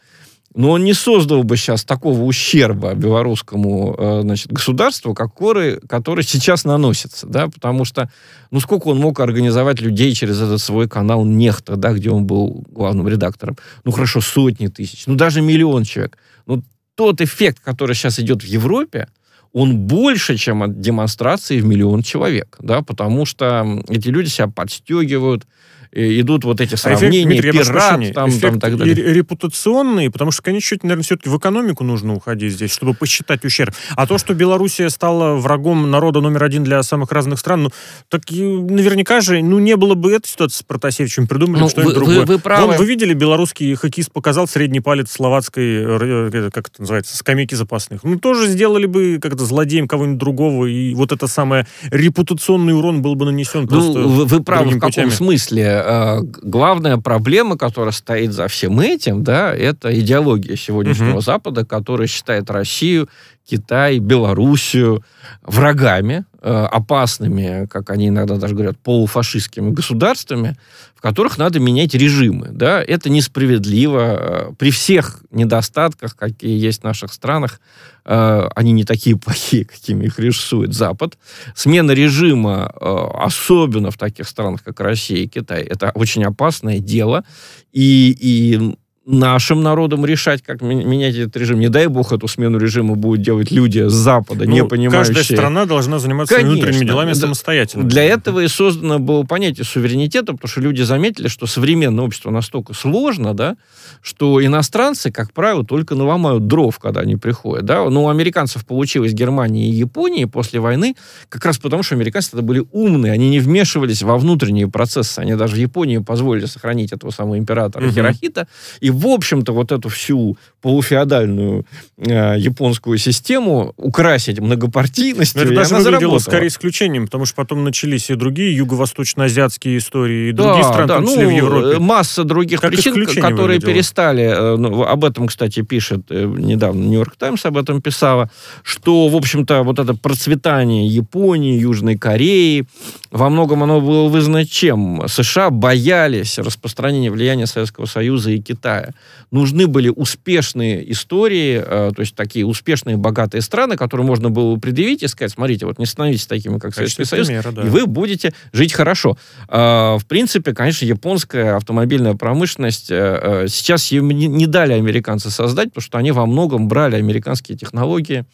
но 0.54 0.71
он 0.71 0.85
не 0.85 0.95
создал 0.95 1.45
бы 1.45 1.57
сейчас 1.57 1.85
такого 1.85 2.23
ущерба 2.23 2.95
белорусскому 2.95 3.95
э, 3.97 4.21
значит, 4.23 4.52
государству, 4.52 5.14
который, 5.14 5.80
который 5.80 6.25
сейчас 6.25 6.64
наносится, 6.64 7.26
да, 7.26 7.49
потому 7.49 7.85
что, 7.85 8.11
ну, 8.50 8.59
сколько 8.61 8.88
он 8.88 8.99
мог 8.99 9.21
организовать 9.21 9.80
людей 9.80 10.12
через 10.12 10.40
этот 10.40 10.61
свой 10.61 10.88
канал 10.88 11.25
Нехта, 11.25 11.76
да, 11.76 11.92
где 11.92 12.11
он 12.11 12.26
был 12.26 12.64
главным 12.69 13.07
редактором? 13.07 13.57
Ну, 13.85 13.92
хорошо, 13.92 14.21
сотни 14.21 14.66
тысяч, 14.66 15.04
ну, 15.07 15.14
даже 15.14 15.40
миллион 15.40 15.85
человек. 15.85 16.19
Ну, 16.47 16.62
тот 16.97 17.21
эффект, 17.21 17.61
который 17.61 17.95
сейчас 17.95 18.19
идет 18.19 18.42
в 18.42 18.47
Европе, 18.47 19.07
он 19.52 19.78
больше, 19.78 20.37
чем 20.37 20.62
от 20.62 20.80
демонстрации 20.80 21.61
в 21.61 21.64
миллион 21.64 22.02
человек, 22.02 22.57
да, 22.61 22.83
потому 22.83 23.25
что 23.25 23.83
эти 23.88 24.09
люди 24.09 24.28
себя 24.28 24.49
подстегивают, 24.49 25.47
идут 25.92 26.44
вот 26.44 26.61
эти 26.61 26.75
А 26.75 26.76
сравнения, 26.76 27.25
Дмитрий, 27.25 27.49
я 27.49 27.52
прошу 27.64 27.73
пират, 27.73 27.90
там, 27.90 28.12
там, 28.12 28.28
эффект 28.30 28.61
так 28.61 28.76
далее. 28.76 28.94
репутационный, 29.12 30.11
потому 30.11 30.30
что 30.30 30.42
в 30.42 30.44
конечном 30.44 30.68
счете, 30.68 30.80
наверное, 30.85 31.02
все-таки 31.04 31.28
в 31.28 31.37
экономику 31.38 31.85
нужно 31.85 32.14
уходить 32.14 32.52
здесь, 32.52 32.70
чтобы 32.73 32.94
посчитать 32.94 33.44
ущерб. 33.44 33.75
А 33.97 34.06
то, 34.06 34.18
что 34.18 34.35
Белоруссия 34.35 34.88
стала 34.90 35.35
врагом 35.37 35.90
народа 35.90 36.20
номер 36.20 36.44
один 36.44 36.62
для 36.64 36.82
самых 36.82 37.11
разных 37.12 37.38
стран, 37.38 37.64
ну, 37.64 37.70
так 38.09 38.23
наверняка 38.30 39.20
же, 39.20 39.42
ну, 39.42 39.59
не 39.59 39.76
было 39.76 39.94
бы 39.94 40.12
этой 40.12 40.28
ситуации 40.28 40.59
с 40.59 40.62
Протасевичем, 40.62 41.26
придумали 41.26 41.61
Ну, 41.62 41.68
что-нибудь 41.68 41.94
другое. 41.94 42.20
вы- 42.20 42.25
вы 42.26 42.38
правы. 42.38 42.66
Вон, 42.68 42.76
вы 42.76 42.85
видели, 42.87 43.12
белорусский 43.14 43.75
хоккеист 43.75 44.12
показал 44.12 44.47
средний 44.47 44.80
палец 44.80 45.11
словацкой, 45.11 45.64
э, 45.82 46.50
как 46.52 46.68
это 46.68 46.80
называется, 46.82 47.16
скамейки 47.16 47.54
запасных. 47.54 48.04
Ну, 48.04 48.18
тоже 48.18 48.47
сделали 48.49 48.87
бы 48.87 49.18
как-то 49.20 49.44
злодеем 49.44 49.88
кого-нибудь 49.88 50.18
другого, 50.18 50.66
и 50.66 50.94
вот 50.94 51.12
это 51.12 51.26
самое 51.26 51.66
репутационный 51.90 52.75
урон 52.76 53.02
был 53.02 53.14
бы 53.14 53.25
нанесен 53.26 53.66
просто 53.68 53.99
Ну, 53.99 54.09
вы, 54.09 54.25
вы 54.26 54.42
правы 54.42 54.70
в 54.70 54.75
каком 54.75 54.88
путями. 54.90 55.11
смысле? 55.11 55.79
Э, 55.84 56.20
Главная 56.42 56.96
проблема, 56.99 57.56
которая 57.56 57.92
стоит 57.92 58.32
за 58.32 58.49
всем 58.49 58.80
этим, 58.80 59.22
да, 59.25 59.54
это 59.54 59.99
идеология 59.99 60.56
сегодняшнего 60.56 61.10
Мгм. 61.12 61.20
Запада, 61.20 61.64
который 61.64 62.06
считает 62.06 62.50
Россию, 62.50 63.08
Китай, 63.49 63.99
Белоруссию 63.99 65.02
врагами, 65.42 66.25
э, 66.42 66.50
опасными, 66.50 67.66
как 67.66 67.90
они 67.90 68.08
иногда 68.08 68.37
даже 68.37 68.54
говорят, 68.54 68.78
полуфашистскими 68.78 69.70
государствами, 69.70 70.56
в 71.00 71.02
которых 71.02 71.38
надо 71.38 71.61
менять 71.61 71.95
режимы. 71.95 72.49
Да? 72.52 72.83
Это 72.83 73.09
несправедливо. 73.09 74.50
э, 74.50 74.52
При 74.59 74.71
всех 74.71 75.23
недостатках, 75.30 76.14
какие 76.14 76.62
есть 76.62 76.83
в 76.83 76.85
наших 76.85 77.14
странах, 77.14 77.59
э, 78.04 78.49
они 78.54 78.73
не 78.73 78.85
такие 78.85 79.16
плохие, 79.25 79.64
какими 79.64 80.04
их 80.04 80.19
рисует 80.19 80.75
Запад. 80.75 81.16
Смена 81.54 81.92
режима, 81.92 82.71
э, 82.78 83.07
особенно 83.14 83.90
в 83.90 83.97
таких 83.97 84.28
странах, 84.28 84.62
как 84.62 84.78
Россия 84.80 85.25
и 85.25 85.26
Китай, 85.26 85.62
это 85.62 85.90
очень 85.95 86.23
опасное 86.23 86.80
дело. 86.80 87.25
И, 87.73 88.14
и 88.21 88.76
нашим 89.11 89.62
народам 89.62 90.05
решать, 90.07 90.43
как 90.43 90.62
менять 90.62 91.14
этот 91.17 91.37
режим. 91.37 91.59
Не 91.61 91.69
дай 91.69 91.87
бог 91.87 92.12
эту 92.12 92.29
смену 92.29 92.59
режима 92.59 92.95
будут 92.95 93.23
делать 93.23 93.50
люди 93.50 93.88
с 93.88 93.93
Запада, 93.93 94.47
не 94.47 94.62
Ну, 94.62 94.69
понимающие. 94.69 95.14
Каждая 95.14 95.25
страна 95.25 95.67
должна 95.67 95.99
заниматься 95.99 96.35
Конечно. 96.35 96.55
внутренними 96.57 96.85
делами 96.87 97.12
Да. 97.12 97.21
самостоятельно. 97.21 97.85
Для 97.85 98.05
этого 98.05 98.40
и 98.40 98.49
создано 98.49 98.99
было 98.99 99.23
понятие 99.25 99.64
суверенитета, 99.64 100.33
потому 100.33 100.49
что 100.49 100.61
люди 100.61 100.83
заметили, 100.83 101.29
что 101.29 101.47
современное 101.47 102.05
общество 102.05 102.31
настолько 102.31 102.75
сложно, 102.75 103.35
да, 103.35 103.57
что 104.02 104.45
иностранцы, 104.45 105.11
как 105.11 105.33
правило, 105.33 105.64
только 105.64 105.95
наломают 105.95 106.47
дров, 106.47 106.79
когда 106.79 107.00
они 107.00 107.17
приходят. 107.17 107.64
Да? 107.64 107.88
Но 107.90 108.05
у 108.05 108.09
американцев 108.09 108.64
получилось 108.67 109.12
Германии 109.12 109.69
и 109.69 109.73
Японии 109.73 110.25
после 110.25 110.61
войны, 110.61 110.95
как 111.29 111.45
раз 111.45 111.59
потому, 111.59 111.83
что 111.83 111.95
американцы 111.95 112.31
тогда 112.33 112.47
были 112.47 112.64
умные, 112.73 113.12
они 113.12 113.29
не 113.31 113.40
вмешивались 113.40 114.02
во 114.02 114.17
внутренние 114.19 114.69
процессы. 114.69 115.19
Они 115.19 115.35
даже 115.35 115.55
в 115.57 115.59
Японии 115.59 115.99
позволили 115.99 116.47
сохранить 116.47 116.93
этого 116.93 117.11
самого 117.11 117.38
императора 117.38 117.85
Мгм. 117.85 117.93
Хирохита. 117.95 118.47
И, 118.81 118.90
в 119.00 119.07
общем-то, 119.07 119.52
вот 119.52 119.73
эту 119.73 119.88
всю 119.88 120.37
полуфеодальную 120.62 121.64
э, 121.99 122.37
японскую 122.38 122.99
систему 122.99 123.73
украсить 123.76 124.40
многопартийностью, 124.40 125.40
Но 125.40 125.47
это 125.47 125.54
даже 125.54 125.75
выглядело 125.76 125.92
заработала. 126.00 126.19
скорее 126.19 126.49
исключением, 126.49 127.04
потому 127.07 127.25
что 127.26 127.35
потом 127.37 127.64
начались 127.64 128.11
и 128.11 128.14
другие 128.14 128.54
юго-восточно-азиатские 128.57 129.78
истории, 129.78 130.28
и 130.28 130.33
Да, 130.33 130.45
другие 130.45 130.64
страны, 130.64 130.87
да, 130.88 130.97
том 130.97 131.07
числе 131.07 131.23
ну, 131.25 131.28
в 131.30 131.37
Европе. 131.37 131.76
э, 131.76 131.78
Масса 131.78 132.25
других 132.25 132.61
Как 132.61 132.71
причин, 132.71 132.95
которые 132.95 133.59
выглядело. 133.59 133.73
перестали. 133.73 134.23
э, 134.23 134.57
ну, 134.57 134.83
об 134.83 135.04
этом, 135.04 135.26
кстати, 135.28 135.62
пишет 135.62 136.02
э, 136.11 136.25
недавно 136.25 136.80
Нью-Йорк 136.85 137.16
Таймс 137.16 137.45
об 137.47 137.57
этом 137.57 137.80
писала, 137.83 138.30
что, 138.62 139.09
в 139.09 139.16
общем-то, 139.16 139.62
вот 139.62 139.78
это 139.78 139.95
процветание 139.95 140.87
Японии, 140.87 141.59
Южной 141.59 141.97
Кореи, 141.97 142.66
во 143.11 143.28
многом 143.30 143.62
оно 143.62 143.80
было 143.80 144.09
вызвано 144.09 144.45
чем? 144.47 145.02
США 145.09 145.50
боялись 145.50 146.38
распространения 146.38 147.11
влияния 147.11 147.47
Советского 147.47 147.87
Союза 147.87 148.30
и 148.30 148.38
Китая. 148.40 148.89
Нужны 149.30 149.66
были 149.66 149.88
успешные 149.88 150.90
истории, 150.92 151.62
э, 151.64 151.92
то 151.94 152.00
есть 152.00 152.14
такие 152.14 152.47
успешные, 152.47 152.97
богатые 152.97 153.42
страны, 153.42 153.76
которые 153.76 154.06
можно 154.06 154.30
было 154.30 154.54
бы 154.54 154.61
предъявить 154.61 155.02
и 155.02 155.09
сказать, 155.09 155.32
смотрите, 155.32 155.66
вот 155.66 155.78
не 155.78 155.87
становитесь 155.87 156.26
такими, 156.26 156.59
как 156.59 156.75
Советский 156.75 157.04
Союз, 157.04 157.26
примера, 157.26 157.52
да. 157.52 157.62
и 157.62 157.68
вы 157.68 157.87
будете 157.87 158.32
жить 158.52 158.73
хорошо. 158.73 159.16
А, 159.49 159.99
В 159.99 160.06
принципе, 160.06 160.52
конечно, 160.52 160.85
японская 160.85 161.56
автомобильная 161.56 162.14
промышленность, 162.14 162.90
э, 162.90 163.44
э, 163.44 163.49
сейчас 163.49 163.92
ее 163.92 164.02
не 164.02 164.40
не 164.40 164.47
дали 164.47 164.73
американцы 164.73 165.30
создать, 165.30 165.68
потому 165.68 165.82
что 165.82 165.99
они 165.99 166.12
во 166.12 166.26
многом 166.26 166.68
брали 166.68 166.97
американские 166.97 167.56
технологии, 167.59 168.25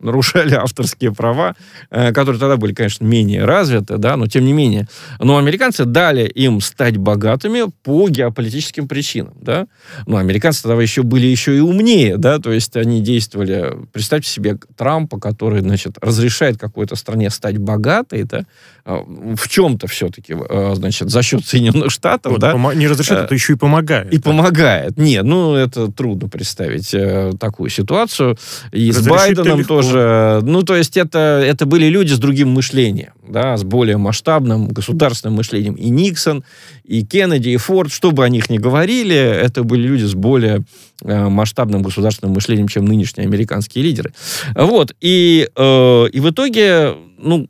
нарушали 0.00 0.54
авторские 0.54 1.12
права, 1.12 1.54
э, 1.90 2.12
которые 2.12 2.38
тогда 2.38 2.56
были, 2.56 2.74
конечно, 2.74 3.04
менее 3.04 3.44
развиты, 3.44 3.96
да, 3.96 4.16
но 4.16 4.26
тем 4.26 4.44
не 4.44 4.52
менее. 4.52 4.86
Но 5.18 5.38
американцы 5.38 5.84
дали 5.84 6.26
им 6.26 6.60
стать 6.60 6.96
богатыми 6.96 7.64
по 7.82 8.08
геополитическим 8.08 8.88
причинам, 8.88 9.34
да. 9.40 9.66
Но 10.06 10.18
американцы 10.18 10.62
тогда 10.62 10.80
еще 10.80 11.02
были 11.02 11.26
еще 11.26 11.56
и 11.56 11.60
умнее, 11.60 12.16
да, 12.16 12.38
то 12.38 12.52
есть 12.52 12.76
они 12.76 13.00
действовали, 13.00 13.72
представьте 13.92 14.28
себе 14.30 14.58
Трампа, 14.76 15.18
который, 15.18 15.60
значит, 15.60 15.96
разрешает 16.00 16.58
какой-то 16.58 16.96
стране 16.96 17.30
стать 17.30 17.58
богатой, 17.58 18.24
да, 18.24 18.44
а, 18.84 19.02
в 19.06 19.48
чем-то 19.48 19.86
все-таки, 19.86 20.34
э, 20.34 20.72
значит, 20.74 21.10
за 21.10 21.22
счет 21.22 21.44
Соединенных 21.46 21.90
Штатов, 21.90 22.32
Вот, 22.32 22.40
да, 22.40 22.54
не 22.74 22.86
разрешает, 22.86 23.22
Э, 23.22 23.24
это 23.24 23.34
еще 23.34 23.54
и 23.54 23.56
помогает. 23.56 24.12
и 24.12 24.18
помогает. 24.18 24.96
Нет, 24.98 25.24
ну, 25.24 25.54
это 25.54 25.90
трудно 25.90 26.28
представить 26.28 26.92
э, 26.94 27.32
такую 27.38 27.70
ситуацию. 27.70 28.36
И 28.72 28.92
с 28.92 29.06
Байденом 29.06 29.60
легко. 29.60 29.76
тоже. 29.76 30.40
Ну, 30.42 30.62
то 30.62 30.76
есть 30.76 30.96
это, 30.96 31.42
это 31.44 31.66
были 31.66 31.86
люди 31.86 32.12
с 32.12 32.18
другим 32.18 32.50
мышлением, 32.50 33.12
да, 33.26 33.56
с 33.56 33.64
более 33.64 33.96
масштабным 33.96 34.68
государственным 34.68 35.36
мышлением. 35.36 35.74
И 35.74 35.88
Никсон, 35.88 36.44
и 36.84 37.04
Кеннеди, 37.04 37.50
и 37.50 37.56
Форд, 37.56 37.92
что 37.92 38.10
бы 38.10 38.24
о 38.24 38.28
них 38.28 38.50
ни 38.50 38.58
говорили, 38.58 39.16
это 39.16 39.62
были 39.62 39.83
люди 39.84 40.04
с 40.04 40.14
более 40.14 40.64
э, 41.02 41.28
масштабным 41.28 41.82
государственным 41.82 42.34
мышлением, 42.34 42.68
чем 42.68 42.84
нынешние 42.84 43.26
американские 43.26 43.84
лидеры. 43.84 44.12
Вот. 44.54 44.94
И, 45.00 45.48
э, 45.54 46.06
и 46.12 46.20
в 46.20 46.30
итоге, 46.30 46.94
ну, 47.18 47.48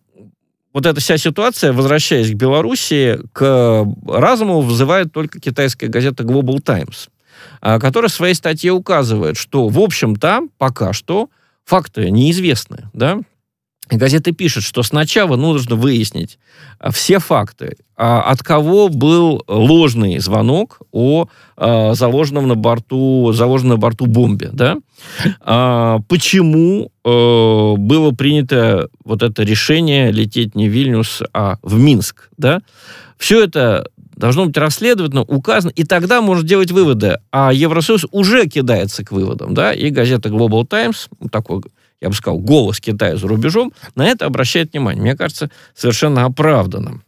вот 0.72 0.86
эта 0.86 1.00
вся 1.00 1.16
ситуация, 1.18 1.72
возвращаясь 1.72 2.30
к 2.30 2.34
Белоруссии, 2.34 3.18
к 3.32 3.86
разуму 4.06 4.60
вызывает 4.60 5.12
только 5.12 5.40
китайская 5.40 5.86
газета 5.86 6.24
Global 6.24 6.60
Times. 6.60 7.08
а, 7.60 7.78
который 7.78 8.08
в 8.10 8.12
своей 8.12 8.34
статье 8.34 8.72
указывает, 8.72 9.36
что, 9.36 9.68
в 9.68 9.78
общем-то, 9.78 10.48
пока 10.58 10.92
что 10.92 11.28
факты 11.64 12.10
неизвестны, 12.10 12.90
да, 12.92 13.20
Газета 13.90 14.32
пишет, 14.32 14.64
что 14.64 14.82
сначала 14.82 15.36
нужно 15.36 15.76
выяснить 15.76 16.38
а, 16.78 16.90
все 16.90 17.18
факты, 17.18 17.76
а, 17.96 18.22
от 18.22 18.42
кого 18.42 18.88
был 18.88 19.44
ложный 19.46 20.18
звонок 20.18 20.80
о 20.90 21.26
а, 21.56 21.94
заложенном 21.94 22.48
на 22.48 22.54
борту, 22.54 23.32
заложенном 23.32 23.76
на 23.76 23.80
борту 23.80 24.06
бомбе, 24.06 24.50
да? 24.52 24.78
Почему 26.08 26.90
э, 27.04 27.74
было 27.76 28.10
принято 28.12 28.88
вот 29.04 29.22
это 29.22 29.42
решение 29.42 30.10
лететь 30.10 30.54
не 30.54 30.66
в 30.66 30.72
Вильнюс, 30.72 31.22
а 31.34 31.58
в 31.62 31.78
Минск, 31.78 32.30
да? 32.38 32.62
Все 33.18 33.44
это 33.44 33.88
должно 34.16 34.46
быть 34.46 34.56
расследовано, 34.56 35.22
указано, 35.22 35.72
и 35.74 35.84
тогда 35.84 36.22
можно 36.22 36.46
делать 36.46 36.70
выводы. 36.70 37.18
А 37.32 37.52
Евросоюз 37.52 38.06
уже 38.12 38.46
кидается 38.46 39.04
к 39.04 39.12
выводам, 39.12 39.52
да, 39.52 39.74
и 39.74 39.90
газета 39.90 40.30
Global 40.30 40.66
Times, 40.66 41.08
такой 41.30 41.62
я 42.00 42.08
бы 42.08 42.14
сказал, 42.14 42.38
голос 42.38 42.80
Китая 42.80 43.16
за 43.16 43.26
рубежом, 43.28 43.72
на 43.94 44.06
это 44.06 44.26
обращает 44.26 44.72
внимание. 44.72 45.02
Мне 45.02 45.16
кажется, 45.16 45.50
совершенно 45.74 46.24
оправданным. 46.24 47.04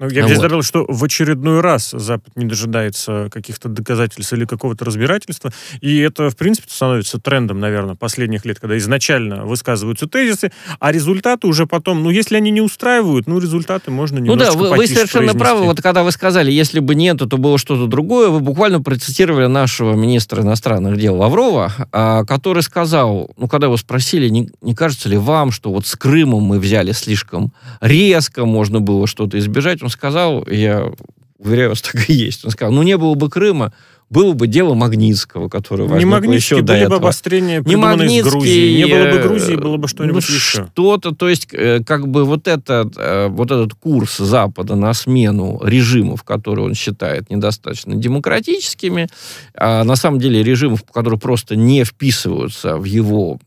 Ну, 0.00 0.08
я 0.10 0.14
бы 0.14 0.20
вот. 0.20 0.28
здесь 0.28 0.38
добавил, 0.38 0.62
что 0.62 0.84
в 0.86 1.02
очередной 1.02 1.60
раз 1.60 1.90
Запад 1.90 2.36
не 2.36 2.44
дожидается 2.44 3.28
каких-то 3.32 3.68
доказательств 3.68 4.32
или 4.32 4.44
какого-то 4.44 4.84
разбирательства, 4.84 5.52
и 5.80 5.98
это, 5.98 6.30
в 6.30 6.36
принципе, 6.36 6.68
становится 6.70 7.18
трендом, 7.18 7.58
наверное, 7.58 7.96
последних 7.96 8.44
лет, 8.44 8.60
когда 8.60 8.78
изначально 8.78 9.44
высказываются 9.44 10.06
тезисы, 10.06 10.52
а 10.78 10.92
результаты 10.92 11.48
уже 11.48 11.66
потом, 11.66 12.04
ну, 12.04 12.10
если 12.10 12.36
они 12.36 12.52
не 12.52 12.60
устраивают, 12.60 13.26
ну, 13.26 13.40
результаты 13.40 13.90
можно 13.90 14.18
немножечко 14.18 14.56
Ну 14.56 14.62
да, 14.62 14.70
вы, 14.70 14.76
вы 14.76 14.86
совершенно 14.86 15.32
произнести. 15.32 15.38
правы, 15.38 15.64
вот 15.64 15.82
когда 15.82 16.04
вы 16.04 16.12
сказали, 16.12 16.52
если 16.52 16.78
бы 16.78 16.94
нет, 16.94 17.18
то 17.18 17.36
было 17.36 17.58
что-то 17.58 17.88
другое, 17.88 18.28
вы 18.28 18.38
буквально 18.38 18.80
процитировали 18.80 19.46
нашего 19.46 19.94
министра 19.94 20.42
иностранных 20.42 20.96
дел 20.96 21.16
Лаврова, 21.16 21.72
а, 21.90 22.24
который 22.24 22.62
сказал, 22.62 23.32
ну, 23.36 23.48
когда 23.48 23.66
его 23.66 23.76
спросили, 23.76 24.28
не, 24.28 24.48
не 24.62 24.76
кажется 24.76 25.08
ли 25.08 25.16
вам, 25.16 25.50
что 25.50 25.72
вот 25.72 25.88
с 25.88 25.96
Крымом 25.96 26.44
мы 26.44 26.60
взяли 26.60 26.92
слишком 26.92 27.52
резко, 27.80 28.44
можно 28.44 28.78
было 28.80 29.08
что-то 29.08 29.36
избежать, 29.40 29.82
он 29.88 29.90
сказал, 29.90 30.46
я 30.46 30.92
уверяю 31.38 31.70
вас, 31.70 31.80
так 31.92 32.08
и 32.10 32.12
есть. 32.12 32.44
Он 32.44 32.50
сказал, 32.50 32.72
ну 32.72 32.82
не 32.82 32.96
было 32.96 33.14
бы 33.14 33.30
Крыма, 33.30 33.72
было 34.10 34.32
бы 34.32 34.46
дело 34.46 34.72
Магнитского, 34.72 35.50
которое 35.50 35.84
возникло 35.84 35.98
не 35.98 36.04
Магнитский, 36.06 36.56
еще 36.56 36.62
до 36.62 36.72
были 36.72 36.84
этого. 36.84 36.98
бы 36.98 37.04
обострения, 37.04 37.62
не 37.64 37.76
Магнитский, 37.76 38.18
из 38.20 38.24
Грузии. 38.24 38.82
Не 38.82 38.86
было 38.86 39.10
бы 39.10 39.18
Грузии, 39.22 39.54
было 39.56 39.76
бы 39.76 39.88
что-нибудь 39.88 40.24
ну, 40.28 40.34
еще. 40.34 40.66
Что-то, 40.72 41.14
то 41.14 41.28
есть, 41.28 41.48
э, 41.52 41.80
как 41.84 42.08
бы 42.08 42.24
вот 42.24 42.48
этот, 42.48 42.94
э, 42.96 43.28
вот 43.28 43.50
этот 43.50 43.74
курс 43.74 44.16
Запада 44.16 44.76
на 44.76 44.94
смену 44.94 45.60
режимов, 45.62 46.22
которые 46.22 46.64
он 46.66 46.74
считает 46.74 47.28
недостаточно 47.28 47.96
демократическими, 47.96 49.08
а 49.54 49.84
на 49.84 49.96
самом 49.96 50.20
деле 50.20 50.42
режимов, 50.42 50.84
которые 50.84 51.20
просто 51.20 51.54
не 51.54 51.84
вписываются 51.84 52.78
в 52.78 52.84
его 52.84 53.38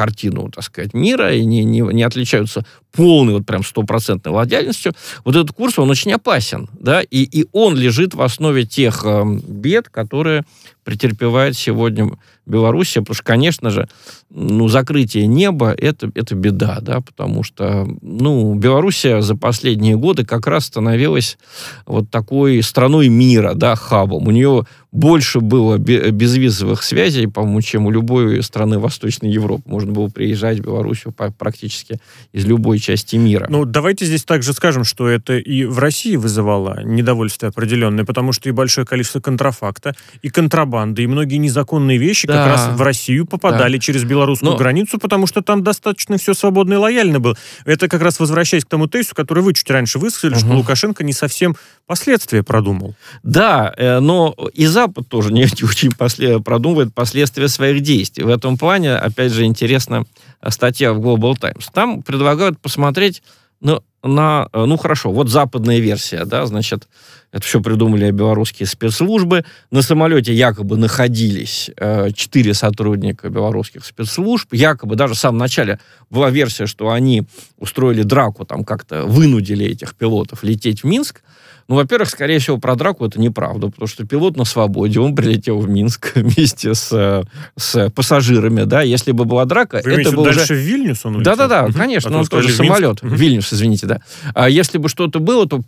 картину, 0.00 0.50
так 0.50 0.64
сказать, 0.64 0.94
мира 0.94 1.34
и 1.34 1.44
не, 1.44 1.62
не, 1.62 1.80
не 1.80 2.02
отличаются 2.02 2.64
полной, 2.90 3.34
вот 3.34 3.44
прям 3.44 3.62
стопроцентной 3.62 4.32
владельностью, 4.32 4.94
вот 5.26 5.36
этот 5.36 5.52
курс, 5.52 5.78
он 5.78 5.90
очень 5.90 6.12
опасен, 6.14 6.70
да, 6.72 7.02
и, 7.02 7.22
и 7.24 7.46
он 7.52 7.76
лежит 7.76 8.14
в 8.14 8.22
основе 8.22 8.64
тех 8.64 9.04
э, 9.04 9.24
бед, 9.46 9.90
которые 9.90 10.44
претерпевает 10.84 11.56
сегодня 11.56 12.10
Белоруссия, 12.46 13.00
потому 13.00 13.14
что, 13.14 13.24
конечно 13.24 13.70
же, 13.70 13.88
ну, 14.28 14.68
закрытие 14.68 15.26
неба 15.26 15.72
это, 15.72 16.10
это 16.14 16.34
беда, 16.34 16.78
да, 16.80 17.00
потому 17.00 17.42
что, 17.42 17.88
ну, 18.02 18.54
Белоруссия 18.54 19.20
за 19.22 19.36
последние 19.36 19.96
годы 19.96 20.24
как 20.24 20.46
раз 20.46 20.66
становилась 20.66 21.38
вот 21.86 22.10
такой 22.10 22.62
страной 22.62 23.08
мира, 23.08 23.54
да, 23.54 23.76
хабом. 23.76 24.26
У 24.26 24.30
нее 24.30 24.66
больше 24.92 25.40
было 25.40 25.78
безвизовых 25.78 26.82
связей, 26.82 27.28
по-моему, 27.28 27.60
чем 27.60 27.86
у 27.86 27.90
любой 27.90 28.42
страны 28.42 28.78
Восточной 28.80 29.30
Европы. 29.30 29.62
Можно 29.66 29.92
было 29.92 30.08
приезжать 30.08 30.58
в 30.58 30.62
Белоруссию 30.62 31.12
практически 31.12 32.00
из 32.32 32.44
любой 32.44 32.80
части 32.80 33.14
мира. 33.16 33.46
Ну, 33.48 33.64
давайте 33.64 34.04
здесь 34.04 34.24
также 34.24 34.52
скажем, 34.52 34.82
что 34.82 35.08
это 35.08 35.36
и 35.38 35.64
в 35.64 35.78
России 35.78 36.16
вызывало 36.16 36.82
недовольствие 36.82 37.50
определенное, 37.50 38.04
потому 38.04 38.32
что 38.32 38.48
и 38.48 38.52
большое 38.52 38.86
количество 38.86 39.20
контрафакта, 39.20 39.94
и 40.22 40.28
контрабанды, 40.28 40.69
и 41.02 41.06
многие 41.06 41.36
незаконные 41.36 41.98
вещи 41.98 42.26
да. 42.26 42.34
как 42.34 42.46
раз 42.46 42.68
в 42.76 42.82
Россию 42.82 43.26
попадали 43.26 43.76
да. 43.76 43.78
через 43.78 44.04
белорусскую 44.04 44.52
Но... 44.52 44.56
границу, 44.56 44.98
потому 44.98 45.26
что 45.26 45.42
там 45.42 45.62
достаточно 45.62 46.18
все 46.18 46.34
свободно 46.34 46.74
и 46.74 46.76
лояльно 46.76 47.20
было. 47.20 47.36
Это 47.64 47.88
как 47.88 48.02
раз 48.02 48.20
возвращаясь 48.20 48.64
к 48.64 48.68
тому 48.68 48.86
тезису, 48.86 49.14
который 49.14 49.42
вы 49.42 49.54
чуть 49.54 49.70
раньше 49.70 49.98
высказали, 49.98 50.32
угу. 50.32 50.40
что 50.40 50.54
Лукашенко 50.54 51.04
не 51.04 51.12
совсем 51.12 51.56
последствия 51.86 52.42
продумал. 52.42 52.94
Да, 53.22 53.72
э, 53.76 54.00
но 54.00 54.34
и 54.54 54.66
Запад 54.66 55.08
тоже 55.08 55.32
не 55.32 55.44
очень 55.44 55.92
после... 55.92 56.40
продумывает 56.40 56.94
последствия 56.94 57.48
своих 57.48 57.82
действий. 57.82 58.24
В 58.24 58.28
этом 58.28 58.56
плане, 58.56 58.94
опять 58.94 59.32
же, 59.32 59.44
интересна 59.44 60.04
статья 60.48 60.92
в 60.92 61.00
Global 61.00 61.36
Times. 61.38 61.68
Там 61.72 62.02
предлагают 62.02 62.58
посмотреть 62.60 63.22
ну, 63.60 63.82
на, 64.02 64.48
э, 64.52 64.64
ну 64.64 64.76
хорошо, 64.76 65.12
вот 65.12 65.28
западная 65.28 65.78
версия, 65.78 66.24
да, 66.24 66.46
значит, 66.46 66.88
это 67.32 67.44
все 67.44 67.60
придумали 67.60 68.10
белорусские 68.10 68.66
спецслужбы. 68.66 69.44
На 69.70 69.82
самолете 69.82 70.34
якобы 70.34 70.76
находились 70.76 71.70
э, 71.76 72.10
четыре 72.12 72.54
сотрудника 72.54 73.28
белорусских 73.28 73.84
спецслужб. 73.84 74.52
Якобы 74.52 74.96
даже 74.96 75.14
в 75.14 75.18
самом 75.18 75.38
начале 75.38 75.78
была 76.10 76.30
версия, 76.30 76.66
что 76.66 76.90
они 76.90 77.24
устроили 77.58 78.02
драку, 78.02 78.44
там 78.44 78.64
как-то 78.64 79.04
вынудили 79.04 79.66
этих 79.66 79.94
пилотов 79.94 80.42
лететь 80.42 80.82
в 80.82 80.86
Минск. 80.86 81.22
Ну, 81.70 81.76
во-первых, 81.76 82.10
скорее 82.10 82.40
всего, 82.40 82.58
про 82.58 82.74
драку 82.74 83.06
это 83.06 83.20
неправда, 83.20 83.68
потому 83.68 83.86
что 83.86 84.04
пилот 84.04 84.36
на 84.36 84.44
свободе, 84.44 84.98
он 84.98 85.14
прилетел 85.14 85.60
в 85.60 85.68
Минск 85.68 86.10
вместе 86.16 86.74
с, 86.74 87.24
с 87.56 87.90
пассажирами, 87.90 88.64
да, 88.64 88.82
если 88.82 89.12
бы 89.12 89.24
была 89.24 89.44
драка, 89.44 89.80
Вы 89.84 90.00
это 90.00 90.10
бы 90.10 90.24
дальше 90.24 90.40
уже... 90.40 90.54
в 90.54 90.58
Вильнюс 90.58 91.06
он 91.06 91.22
Да-да-да, 91.22 91.68
конечно, 91.68 92.10
а 92.12 92.18
он 92.18 92.26
тоже 92.26 92.48
самолет. 92.50 93.00
Минск? 93.04 93.16
Вильнюс, 93.16 93.52
извините, 93.52 93.86
да. 93.86 94.00
А 94.34 94.50
если 94.50 94.78
бы 94.78 94.88
что-то 94.88 95.20
было, 95.20 95.46
то 95.46 95.60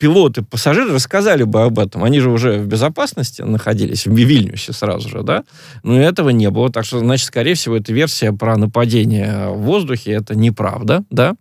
пилоты, 0.00 0.42
пассажиры 0.42 0.94
рассказали 0.94 1.44
бы 1.44 1.62
об 1.62 1.78
этом. 1.78 2.02
Они 2.02 2.20
же 2.20 2.30
уже 2.30 2.58
в 2.58 2.66
безопасности 2.66 3.42
находились, 3.42 4.06
в 4.06 4.16
Вильнюсе 4.16 4.72
сразу 4.72 5.08
же, 5.08 5.22
да? 5.22 5.44
Но 5.82 6.00
этого 6.00 6.30
не 6.30 6.50
было. 6.50 6.70
Так 6.70 6.86
что, 6.86 6.98
значит, 6.98 7.26
скорее 7.26 7.54
всего, 7.54 7.76
эта 7.76 7.92
версия 7.92 8.32
про 8.32 8.56
нападение 8.56 9.50
в 9.50 9.58
воздухе, 9.58 10.12
это 10.12 10.34
неправда, 10.34 11.04
да? 11.10 11.34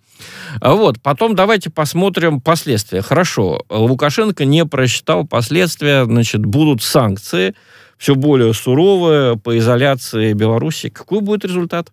А 0.59 0.73
вот, 0.73 1.01
потом 1.01 1.35
давайте 1.35 1.69
посмотрим 1.69 2.41
последствия. 2.41 3.01
Хорошо, 3.01 3.63
Лукашенко 3.69 4.43
не 4.43 4.65
просчитал 4.65 5.25
последствия, 5.25 6.03
значит, 6.03 6.45
будут 6.45 6.83
санкции, 6.83 7.55
все 7.97 8.15
более 8.15 8.53
суровые 8.53 9.37
по 9.37 9.57
изоляции 9.57 10.33
Беларуси. 10.33 10.89
Какой 10.89 11.21
будет 11.21 11.45
результат? 11.45 11.91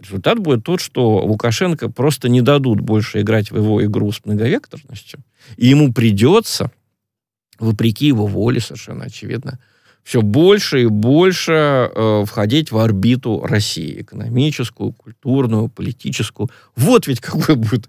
Результат 0.00 0.38
будет 0.38 0.64
тот, 0.64 0.80
что 0.80 1.18
Лукашенко 1.24 1.88
просто 1.88 2.28
не 2.28 2.40
дадут 2.40 2.80
больше 2.80 3.20
играть 3.20 3.50
в 3.50 3.56
его 3.56 3.84
игру 3.84 4.12
с 4.12 4.24
многовекторностью, 4.24 5.20
и 5.56 5.68
ему 5.68 5.92
придется, 5.92 6.70
вопреки 7.58 8.06
его 8.06 8.26
воле 8.26 8.60
совершенно 8.60 9.04
очевидно, 9.04 9.58
все 10.04 10.20
больше 10.20 10.82
и 10.82 10.86
больше 10.86 11.52
э, 11.52 12.24
входить 12.26 12.70
в 12.70 12.76
орбиту 12.76 13.40
России. 13.42 14.02
Экономическую, 14.02 14.92
культурную, 14.92 15.68
политическую. 15.68 16.50
Вот 16.76 17.06
ведь 17.06 17.20
какой 17.20 17.56
будет 17.56 17.88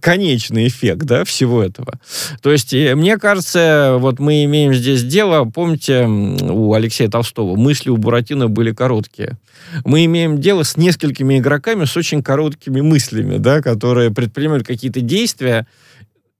конечный 0.00 0.68
эффект 0.68 1.04
да, 1.04 1.24
всего 1.24 1.62
этого. 1.62 1.94
То 2.42 2.52
есть, 2.52 2.74
мне 2.74 3.16
кажется, 3.16 3.96
вот 3.98 4.18
мы 4.18 4.44
имеем 4.44 4.74
здесь 4.74 5.02
дело, 5.02 5.46
помните, 5.46 6.04
у 6.06 6.74
Алексея 6.74 7.08
Толстого, 7.08 7.56
мысли 7.56 7.88
у 7.88 7.96
Буратино 7.96 8.48
были 8.48 8.72
короткие. 8.72 9.38
Мы 9.86 10.04
имеем 10.04 10.40
дело 10.42 10.64
с 10.64 10.76
несколькими 10.76 11.38
игроками 11.38 11.86
с 11.86 11.96
очень 11.96 12.22
короткими 12.22 12.82
мыслями, 12.82 13.38
да, 13.38 13.62
которые 13.62 14.10
предпринимают 14.10 14.66
какие-то 14.66 15.00
действия, 15.00 15.66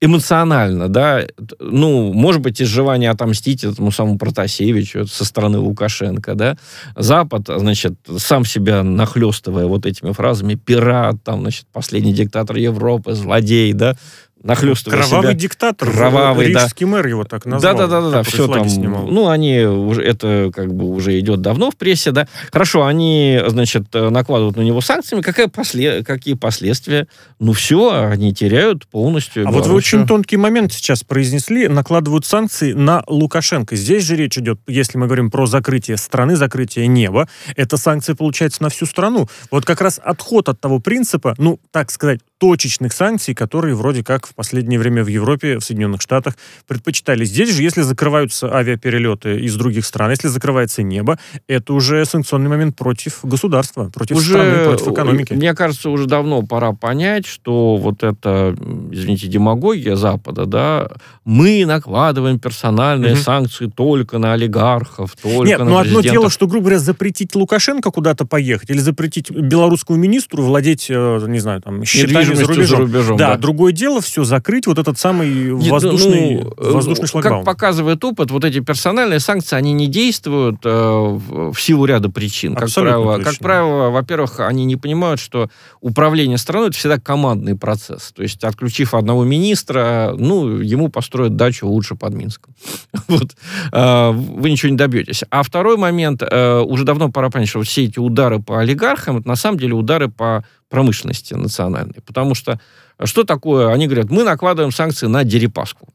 эмоционально, 0.01 0.89
да, 0.89 1.27
ну, 1.59 2.13
может 2.13 2.41
быть, 2.41 2.61
из 2.61 2.69
желания 2.69 3.11
отомстить 3.11 3.65
этому 3.65 3.91
самому 3.91 4.17
Протасевичу 4.17 5.07
со 5.07 5.25
стороны 5.25 5.59
Лукашенко, 5.59 6.35
да, 6.35 6.57
Запад, 6.95 7.49
значит, 7.49 7.95
сам 8.17 8.45
себя 8.45 8.83
нахлестывая 8.83 9.67
вот 9.67 9.87
этими 9.87 10.13
фразами, 10.13 10.55
пират, 10.55 11.17
там, 11.25 11.41
значит, 11.41 11.67
последний 11.73 12.13
диктатор 12.13 12.57
Европы, 12.57 13.15
злодей, 13.15 13.73
да, 13.73 13.97
нахлестывая 14.43 15.03
Кровавый 15.03 15.31
себя. 15.31 15.41
диктатор, 15.41 15.91
Кровавый, 15.91 16.47
рижский 16.47 16.87
да. 16.87 16.93
мэр 16.93 17.07
его 17.07 17.25
так 17.25 17.45
назвал. 17.47 17.77
Да-да-да, 17.77 18.23
все 18.23 18.47
там, 18.47 18.69
снимал. 18.69 19.07
ну, 19.07 19.29
они, 19.29 19.61
уже 19.63 20.03
это 20.03 20.51
как 20.55 20.73
бы 20.73 20.87
уже 20.87 21.19
идет 21.19 21.41
давно 21.41 21.71
в 21.71 21.77
прессе, 21.77 22.13
да. 22.13 22.29
Хорошо, 22.53 22.87
они, 22.87 23.41
значит, 23.49 23.93
накладывают 23.93 24.57
на 24.57 24.63
него 24.63 24.81
санкциями, 24.81 25.23
какая 25.23 25.49
после, 25.49 26.05
какие 26.05 26.35
последствия? 26.35 27.09
Ну, 27.39 27.53
все, 27.53 28.03
они 28.11 28.33
теряют 28.35 28.87
полностью. 28.87 29.47
А 29.47 29.51
вот 29.51 29.67
вы 29.67 29.75
очень 29.75 30.07
тонкий 30.07 30.37
момент 30.37 30.73
сейчас 30.73 31.03
произнесли, 31.05 31.69
накладывают 31.69 32.25
санкции 32.25 32.73
на 32.73 33.03
Лукашенко. 33.07 33.77
Здесь 33.77 34.05
же 34.05 34.17
речь 34.17 34.39
идет, 34.39 34.61
если 34.67 34.99
мы 34.99 35.07
говорим 35.07 35.31
про 35.31 35.47
закрытие 35.47 35.97
страны, 35.97 36.37
закрытие 36.37 36.87
неба, 36.87 37.29
это 37.57 37.77
санкции, 37.77 38.13
получается, 38.13 38.63
на 38.63 38.69
всю 38.69 38.87
страну. 38.87 39.29
Вот 39.51 39.65
как 39.65 39.81
раз 39.81 40.01
отход 40.03 40.49
от 40.49 40.61
того 40.61 40.79
принципа, 40.79 41.35
ну, 41.39 41.59
так 41.71 41.91
сказать, 41.91 42.21
точечных 42.39 42.93
санкций, 42.93 43.35
которые 43.35 43.75
вроде 43.75 44.03
как 44.05 44.27
в 44.27 44.35
последнее 44.35 44.79
время 44.79 45.03
в 45.05 45.09
Европе, 45.09 45.59
в 45.59 45.61
Соединенных 45.61 46.01
Штатах 46.01 46.37
предпочитали. 46.67 47.25
Здесь 47.25 47.55
же, 47.55 47.63
если 47.63 47.83
закрываются 47.83 48.55
авиаперелеты 48.55 49.41
из 49.41 49.57
других 49.57 49.85
стран, 49.85 50.11
если 50.11 50.29
закрывается 50.29 50.83
небо, 50.83 51.19
это 51.49 51.73
уже 51.75 52.05
санкционный 52.05 52.49
момент 52.49 52.77
против 52.77 53.21
государства, 53.25 53.91
против 53.91 54.17
уже, 54.17 54.33
страны, 54.33 54.65
против 54.65 54.89
экономики. 54.89 55.33
Мне 55.33 55.55
кажется, 55.55 55.91
уже 55.91 56.07
давно 56.07 56.43
пора 56.43 56.73
понять, 56.73 57.27
что 57.27 57.77
вот 57.77 58.03
это, 58.03 58.55
извините, 58.93 59.27
демагогия 59.27 59.97
Запада, 59.97 60.47
да, 60.47 60.89
мы 61.25 61.65
накладываем 61.67 62.39
персональные 62.39 63.15
Мгм. 63.15 63.23
санкции 63.23 63.67
только 63.67 64.19
на 64.19 64.35
олигархов, 64.35 65.17
только 65.21 65.47
Нет, 65.47 65.59
на 65.59 65.65
ну 65.65 65.79
одно 65.79 66.01
дело, 66.01 66.31
что, 66.31 66.47
грубо 66.47 66.67
говоря, 66.67 66.79
запретить 66.79 67.35
Лукашенко 67.35 67.91
куда-то 67.91 68.25
поехать 68.25 68.71
или 68.71 68.79
запретить 68.79 69.31
белорусскому 69.31 69.99
министру 69.99 70.43
владеть, 70.43 70.87
э, 70.89 71.25
не 71.27 71.41
знаю, 71.41 71.61
там, 71.63 71.85
счетами 71.85 72.28
за 72.35 72.43
Недвижимостью 72.43 72.77
рубежом. 72.77 72.93
за 72.93 72.99
рубежом, 72.99 73.17
да, 73.17 73.29
да. 73.31 73.37
другое 73.37 73.73
дело 73.73 74.01
все 74.01 74.25
закрыть, 74.25 74.67
вот 74.67 74.79
этот 74.79 74.99
самый 74.99 75.29
Нет, 75.31 75.71
воздушный, 75.71 76.43
ну, 76.43 76.55
э, 76.57 76.71
воздушный 76.73 77.09
шлагбаум. 77.09 77.45
Как 77.45 77.45
показывает 77.45 78.05
опыт, 78.05 78.31
вот 78.31 78.45
эти 78.45 78.61
персональные 78.61 79.21
санкции, 79.21 79.57
они 79.57 79.73
не 79.73 79.87
действуют 79.87 80.61
э, 80.65 80.71
в, 80.71 81.53
в 81.53 81.61
силу 81.61 81.85
ряда 81.85 82.11
причин. 82.11 82.55
Как 82.55 82.73
правило, 82.73 83.17
точно. 83.17 83.31
как 83.31 83.41
правило, 83.41 83.91
во-первых, 83.91 84.41
они 84.41 84.65
не 84.65 84.77
понимают, 84.77 85.21
что 85.21 85.51
управление 85.81 86.39
страной 86.39 86.69
это 86.69 86.77
всегда 86.77 86.99
командный 86.99 87.57
процесс. 87.57 88.13
То 88.15 88.23
есть, 88.23 88.45
отключив 88.45 88.95
одного 88.95 89.25
министра, 89.25 90.15
ну, 90.17 90.59
ему 90.59 90.89
построят 90.89 91.37
дачу 91.37 91.67
лучше 91.67 91.95
под 91.95 92.15
Минском. 92.15 92.55
Вот. 93.09 93.37
Э, 93.73 94.11
Вы 94.13 94.51
ничего 94.51 94.71
не 94.71 94.77
добьетесь. 94.77 95.25
А 95.31 95.43
второй 95.43 95.77
момент, 95.77 96.23
э, 96.23 96.61
уже 96.61 96.85
давно 96.85 97.11
пора 97.11 97.31
понять, 97.31 97.49
что 97.49 97.63
все 97.63 97.85
эти 97.85 97.99
удары 97.99 98.41
по 98.41 98.61
олигархам, 98.61 99.19
это 99.19 99.29
на 99.29 99.37
самом 99.37 99.59
деле 99.59 99.75
удары 99.75 100.09
по 100.09 100.45
промышленности 100.69 101.35
национальной. 101.35 102.01
Потому 102.07 102.35
что 102.35 102.61
что 103.05 103.25
такое? 103.25 103.73
Они 103.73 103.87
говорят, 103.87 104.11
мы 104.11 104.25
накладываем 104.25 104.73
санкции 104.73 105.07
на 105.07 105.25
Дерипаску. 105.25 105.89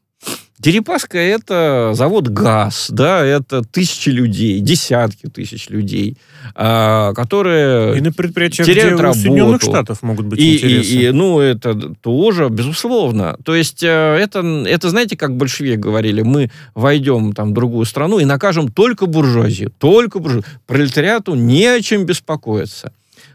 Дерипаска– 0.58 1.18
это 1.18 1.90
завод 1.94 2.28
ГАЗ, 2.28 2.86
да, 2.90 3.22
это 3.22 3.62
тысячи 3.62 4.08
людей, 4.08 4.60
десятки 4.60 5.26
тысяч 5.26 5.68
людей, 5.68 6.16
а, 6.54 7.12
которые 7.12 7.98
И 7.98 8.00
на 8.00 8.12
предприятиях, 8.12 8.66
теряют 8.66 8.98
где 8.98 9.08
у 9.08 9.12
Соединенных 9.12 9.60
работу. 9.60 9.66
Штатов 9.66 10.02
могут 10.02 10.26
быть 10.26 10.38
и, 10.40 10.54
интересы. 10.56 10.90
и- 10.90 11.06
и, 11.08 11.10
ну, 11.10 11.40
это 11.40 11.74
тоже, 12.00 12.48
безусловно. 12.48 13.36
То 13.44 13.54
есть, 13.54 13.82
э, 13.82 13.86
это, 13.88 14.40
это, 14.66 14.88
знаете, 14.88 15.16
как 15.18 15.36
большевики 15.36 15.76
говорили, 15.76 16.22
мы 16.22 16.50
войдем 16.74 17.34
там, 17.34 17.50
в 17.50 17.52
другую 17.52 17.84
страну 17.84 18.18
и 18.20 18.24
накажем 18.24 18.68
только 18.70 19.04
буржуазию, 19.06 19.70
только 19.76 20.20
буржуазию. 20.20 20.50
Пролетариату 20.66 21.34
не 21.34 21.66
о 21.66 21.82
чем 21.82 22.06
беспокоиться. 22.06 22.92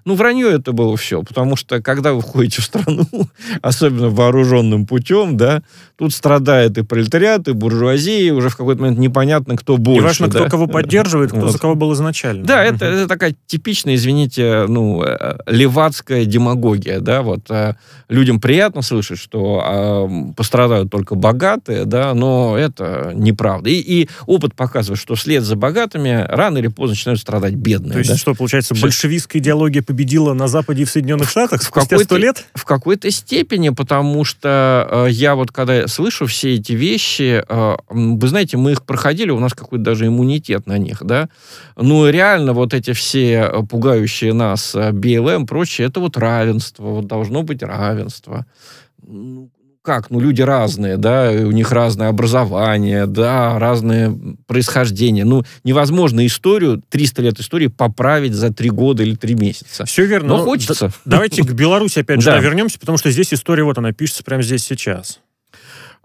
Ну, 0.09 0.15
вранье 0.15 0.49
это 0.49 0.71
было 0.71 0.97
все, 0.97 1.21
потому 1.21 1.55
что, 1.55 1.83
когда 1.83 2.13
вы 2.13 2.21
входите 2.21 2.63
в 2.63 2.65
страну, 2.65 3.05
особенно 3.61 4.09
вооруженным 4.09 4.87
путем, 4.87 5.37
да, 5.37 5.61
тут 5.99 6.15
страдает 6.15 6.79
и 6.79 6.81
пролетариат, 6.81 7.47
и 7.47 7.51
буржуазия, 7.51 8.21
и 8.21 8.31
уже 8.31 8.49
в 8.49 8.57
какой-то 8.57 8.81
момент 8.81 8.97
непонятно, 8.97 9.55
кто 9.55 9.77
больше. 9.77 10.01
Неважно, 10.01 10.29
кто 10.29 10.39
да. 10.39 10.49
кого 10.49 10.65
поддерживает, 10.65 11.29
кто 11.29 11.41
Вот. 11.41 11.51
за 11.51 11.59
кого 11.59 11.75
был 11.75 11.93
изначально. 11.93 12.43
Да, 12.43 12.63
это, 12.63 12.85
это 12.85 13.07
такая 13.07 13.35
типичная, 13.45 13.93
извините, 13.93 14.65
ну, 14.67 15.03
э, 15.03 15.37
левацкая 15.45 16.25
демагогия, 16.25 17.01
да, 17.01 17.21
вот 17.21 17.41
э, 17.51 17.75
людям 18.07 18.41
приятно 18.41 18.81
слышать, 18.81 19.19
что 19.19 20.09
э, 20.09 20.33
пострадают 20.35 20.89
только 20.89 21.13
богатые, 21.13 21.85
да, 21.85 22.15
но 22.15 22.57
это 22.57 23.11
неправда. 23.13 23.69
И, 23.69 23.75
и 23.75 24.09
опыт 24.25 24.55
показывает, 24.55 24.99
что 24.99 25.13
вслед 25.13 25.43
за 25.43 25.55
богатыми 25.55 26.25
рано 26.27 26.57
или 26.57 26.67
поздно 26.67 26.93
начинают 26.93 27.19
страдать 27.19 27.53
бедные. 27.53 27.93
То 27.93 27.99
есть, 27.99 28.09
да. 28.09 28.17
что, 28.17 28.33
получается, 28.33 28.73
большевистская 28.73 29.39
идеология 29.39 29.83
победила 29.83 29.98
на 30.33 30.47
Западе 30.47 30.83
и 30.83 30.85
в 30.85 30.89
Соединенных 30.91 31.29
Штатах 31.29 31.61
в 31.61 31.71
какой-то- 31.71 32.17
лет? 32.17 32.45
В 32.55 32.65
какой-то 32.65 33.09
степени, 33.11 33.69
потому 33.69 34.23
что 34.23 34.87
э, 35.07 35.11
я 35.11 35.35
вот 35.35 35.51
когда 35.51 35.87
слышу 35.87 36.25
все 36.27 36.55
эти 36.55 36.73
вещи, 36.73 37.43
э, 37.47 37.75
вы 37.89 38.27
знаете, 38.27 38.57
мы 38.57 38.71
их 38.71 38.83
проходили, 38.83 39.31
у 39.31 39.39
нас 39.39 39.53
какой-то 39.53 39.83
даже 39.83 40.07
иммунитет 40.07 40.67
на 40.67 40.77
них, 40.77 41.03
да. 41.03 41.29
Ну, 41.75 42.09
реально 42.09 42.53
вот 42.53 42.73
эти 42.73 42.93
все 42.93 43.49
э, 43.51 43.63
пугающие 43.63 44.33
нас 44.33 44.75
э, 44.75 44.91
БЛМ, 44.91 45.45
прочее, 45.47 45.87
это 45.87 45.99
вот 45.99 46.17
равенство, 46.17 46.83
вот 46.83 47.07
должно 47.07 47.43
быть 47.43 47.63
равенство. 47.63 48.45
Ну, 49.05 49.49
как? 49.81 50.09
Ну, 50.09 50.19
люди 50.19 50.41
разные, 50.41 50.97
да, 50.97 51.31
у 51.31 51.51
них 51.51 51.71
разное 51.71 52.09
образование, 52.09 53.07
да, 53.07 53.57
разное 53.57 54.13
происхождение. 54.49 55.23
Ну, 55.23 55.43
невозможно 55.63 56.25
историю, 56.25 56.81
300 56.89 57.21
лет 57.21 57.39
истории 57.39 57.67
поправить 57.67 58.33
за 58.33 58.51
3 58.51 58.69
года 58.71 59.03
или 59.03 59.15
3 59.15 59.35
месяца. 59.35 59.85
Все 59.85 60.05
верно. 60.05 60.29
Но 60.29 60.37
но 60.39 60.43
хочется. 60.43 60.87
д- 60.87 60.93
Давайте 61.05 61.43
к 61.43 61.51
Беларуси 61.53 61.99
опять 61.99 62.21
же 62.21 62.31
Да. 62.31 62.39
вернемся, 62.39 62.79
потому 62.79 62.97
что 62.97 63.11
здесь 63.11 63.31
история, 63.33 63.63
вот 63.63 63.77
она 63.77 63.93
пишется 63.93 64.23
прямо 64.23 64.41
здесь 64.41 64.63
сейчас. 64.65 65.19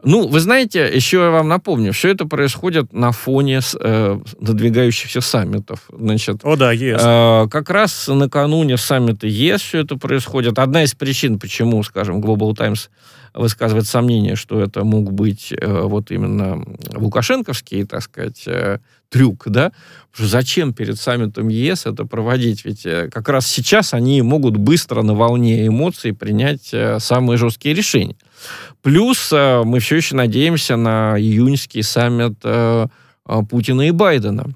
Ну, 0.06 0.28
вы 0.28 0.40
знаете, 0.40 0.86
еще 0.94 1.16
я 1.16 1.30
вам 1.30 1.48
напомню, 1.48 1.94
все 1.94 2.10
это 2.10 2.26
происходит 2.26 2.92
на 2.92 3.10
фоне 3.12 3.60
э, 3.80 4.20
надвигающихся 4.38 5.22
саммитов. 5.22 5.88
Значит, 5.90 6.40
О, 6.42 6.56
да, 6.56 6.72
ЕС. 6.72 7.00
э, 7.02 7.48
как 7.50 7.70
раз 7.70 8.06
накануне 8.08 8.76
саммита 8.76 9.26
ЕС 9.26 9.62
все 9.62 9.78
это 9.78 9.96
происходит. 9.96 10.58
Одна 10.58 10.82
из 10.84 10.94
причин, 10.94 11.38
почему, 11.38 11.82
скажем, 11.82 12.20
Global 12.20 12.54
Times 12.54 12.90
высказывает 13.34 13.86
сомнение, 13.86 14.36
что 14.36 14.60
это 14.60 14.84
мог 14.84 15.12
быть 15.12 15.52
э, 15.52 15.82
вот 15.82 16.10
именно 16.10 16.64
лукашенковский, 16.94 17.84
так 17.84 18.02
сказать, 18.02 18.44
э, 18.46 18.78
трюк, 19.08 19.44
да? 19.46 19.72
Потому 20.10 20.26
что 20.26 20.26
зачем 20.26 20.72
перед 20.72 20.98
саммитом 20.98 21.48
ЕС 21.48 21.86
это 21.86 22.04
проводить? 22.04 22.64
Ведь 22.64 22.86
э, 22.86 23.10
как 23.12 23.28
раз 23.28 23.46
сейчас 23.46 23.92
они 23.92 24.22
могут 24.22 24.56
быстро 24.56 25.02
на 25.02 25.14
волне 25.14 25.66
эмоций 25.66 26.12
принять 26.12 26.72
э, 26.72 26.98
самые 27.00 27.36
жесткие 27.36 27.74
решения. 27.74 28.16
Плюс 28.82 29.30
э, 29.32 29.62
мы 29.64 29.80
все 29.80 29.96
еще 29.96 30.14
надеемся 30.14 30.76
на 30.76 31.18
июньский 31.18 31.82
саммит 31.82 32.38
э, 32.44 32.86
э, 33.26 33.40
Путина 33.50 33.88
и 33.88 33.90
Байдена. 33.90 34.54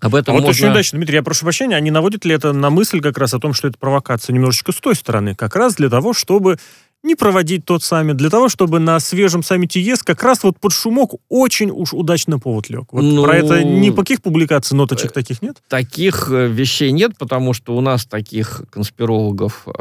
Об 0.00 0.16
А 0.16 0.18
этом 0.18 0.34
вот 0.34 0.42
можно... 0.42 0.50
очень 0.66 0.72
удачно, 0.72 0.98
Дмитрий, 0.98 1.16
я 1.16 1.22
прошу 1.22 1.44
прощения, 1.44 1.76
а 1.76 1.80
не 1.80 1.92
наводит 1.92 2.24
ли 2.24 2.34
это 2.34 2.52
на 2.52 2.70
мысль 2.70 3.00
как 3.00 3.16
раз 3.18 3.34
о 3.34 3.38
том, 3.38 3.54
что 3.54 3.68
это 3.68 3.78
провокация 3.78 4.34
немножечко 4.34 4.72
с 4.72 4.80
той 4.80 4.96
стороны, 4.96 5.36
как 5.36 5.54
раз 5.54 5.76
для 5.76 5.88
того, 5.88 6.12
чтобы 6.12 6.58
не 7.02 7.16
проводить 7.16 7.64
тот 7.64 7.82
саммит, 7.82 8.16
для 8.16 8.30
того, 8.30 8.48
чтобы 8.48 8.78
на 8.78 9.00
свежем 9.00 9.42
саммите 9.42 9.80
ЕС 9.80 10.02
как 10.02 10.22
раз 10.22 10.44
вот 10.44 10.58
под 10.60 10.72
шумок 10.72 11.14
очень 11.28 11.70
уж 11.70 11.92
удачно 11.92 12.38
повод 12.38 12.70
лег. 12.70 12.92
Вот 12.92 13.02
Ну, 13.02 13.24
про 13.24 13.36
это 13.36 13.64
никаких 13.64 14.22
публикаций, 14.22 14.76
ноточек 14.76 15.12
таких 15.12 15.42
нет? 15.42 15.56
Таких 15.68 16.28
э, 16.30 16.46
вещей 16.46 16.92
нет, 16.92 17.12
потому 17.18 17.54
что 17.54 17.76
у 17.76 17.80
нас 17.80 18.04
таких 18.04 18.62
конспирологов, 18.70 19.66
э, 19.66 19.72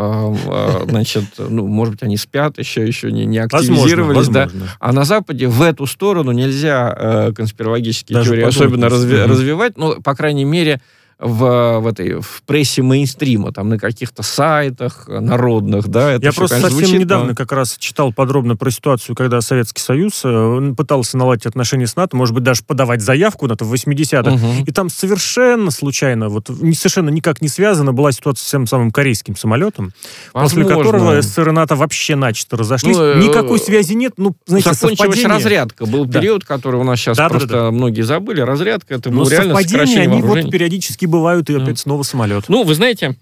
э, 0.45 0.85
значит, 0.89 1.25
ну, 1.37 1.67
может 1.67 1.93
быть, 1.93 2.03
они 2.03 2.17
спят 2.17 2.57
еще, 2.57 2.85
еще 2.87 3.11
не, 3.11 3.25
не 3.25 3.39
Возможно, 3.41 3.75
активизировались, 3.75 4.27
да. 4.27 4.43
возможно. 4.45 4.69
А 4.79 4.91
на 4.91 5.03
Западе 5.03 5.47
в 5.47 5.61
эту 5.61 5.85
сторону 5.85 6.31
нельзя 6.31 6.95
э, 6.97 7.33
конспирологические 7.33 8.15
Даже 8.15 8.31
теории 8.31 8.45
особенно 8.45 8.85
разви- 8.85 9.25
развивать, 9.25 9.77
ну, 9.77 10.01
по 10.01 10.15
крайней 10.15 10.45
мере, 10.45 10.81
в, 11.21 11.79
в 11.79 11.87
этой 11.87 12.19
в 12.19 12.41
прессе 12.45 12.81
мейнстрима, 12.81 13.51
там 13.53 13.69
на 13.69 13.77
каких-то 13.77 14.23
сайтах 14.23 15.05
народных, 15.07 15.87
да. 15.87 16.11
Это 16.13 16.25
Я 16.25 16.31
всё, 16.31 16.39
просто 16.41 16.55
конечно, 16.55 16.69
совсем 16.71 16.87
звучит, 16.87 17.05
недавно 17.05 17.29
но- 17.29 17.35
как 17.35 17.51
раз 17.51 17.75
читал 17.77 18.11
подробно 18.11 18.55
про 18.55 18.71
ситуацию, 18.71 19.15
когда 19.15 19.39
Советский 19.41 19.81
Союз 19.81 20.21
э, 20.23 20.73
пытался 20.75 21.17
наладить 21.17 21.45
отношения 21.45 21.87
с 21.87 21.95
НАТО, 21.95 22.17
может 22.17 22.33
быть, 22.33 22.43
даже 22.43 22.63
подавать 22.63 23.01
заявку 23.01 23.47
на 23.47 23.53
это 23.53 23.65
в 23.65 23.73
80-х. 23.73 24.31
Мгм. 24.31 24.63
И 24.65 24.71
там 24.71 24.89
совершенно 24.89 25.71
случайно, 25.71 26.29
вот 26.29 26.49
не, 26.49 26.73
совершенно 26.73 27.09
никак 27.09 27.41
не 27.41 27.47
связано, 27.47 27.93
была 27.93 28.11
ситуация 28.11 28.43
с 28.45 28.49
тем 28.49 28.65
самым 28.67 28.91
корейским 28.91 29.35
самолетом, 29.37 29.91
после 30.33 30.63
Возможно. 30.63 30.83
которого 30.91 31.21
СССР 31.21 31.49
и 31.49 31.51
НАТО 31.51 31.75
вообще 31.75 32.15
начисто 32.15 32.57
разошлись. 32.57 32.97
Ну, 32.97 33.03
э, 33.03 33.19
Никакой 33.23 33.59
связи 33.59 33.93
нет, 33.93 34.13
ну, 34.17 34.35
знаете, 34.45 34.73
Закончилась 34.73 34.97
совпадение. 35.19 35.27
разрядка. 35.37 35.85
Был 35.85 36.05
Да. 36.05 36.19
период, 36.19 36.45
который 36.45 36.79
у 36.79 36.83
нас 36.83 36.99
сейчас 36.99 37.17
Да, 37.17 37.29
да, 37.29 37.29
просто 37.29 37.69
многие 37.71 38.01
забыли. 38.01 38.41
Разрядка 38.41 38.95
это 38.95 39.09
Но 39.11 39.21
было 39.21 39.29
реально 39.29 39.53
совпадения, 39.55 39.85
сокращение 39.85 40.19
они 40.19 40.21
вот 40.21 40.51
периодически 40.51 41.05
бывают, 41.11 41.49
и 41.49 41.55
Да. 41.55 41.63
опять 41.63 41.79
снова 41.79 42.03
самолет. 42.03 42.45
Ну, 42.47 42.63
вы 42.63 42.73
знаете, 42.73 43.15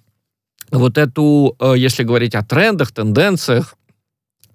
вот 0.71 0.97
эту, 0.97 1.55
э, 1.59 1.73
если 1.77 2.03
говорить 2.03 2.35
о 2.35 2.43
трендах, 2.43 2.91
тенденциях, 2.91 3.75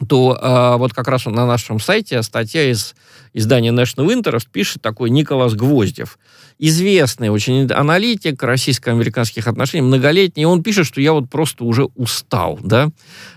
то 0.08 0.38
э, 0.40 0.78
вот 0.78 0.92
как 0.92 1.08
раз 1.08 1.26
на 1.26 1.46
нашем 1.46 1.78
сайте 1.80 2.22
статья 2.22 2.70
из 2.70 2.94
издания 3.32 3.70
National 3.72 4.08
Interest 4.08 4.46
пишет 4.50 4.82
такой 4.82 5.10
Николас 5.10 5.54
Гвоздев. 5.54 6.18
Известный 6.58 7.30
очень 7.30 7.70
аналитик 7.70 8.42
российско-американских 8.42 9.48
отношений, 9.48 9.82
многолетний. 9.82 10.44
Он 10.44 10.62
пишет, 10.62 10.86
что 10.86 11.00
я 11.00 11.12
вот 11.12 11.28
просто 11.28 11.64
уже 11.64 11.86
устал, 11.96 12.58
да. 12.62 12.90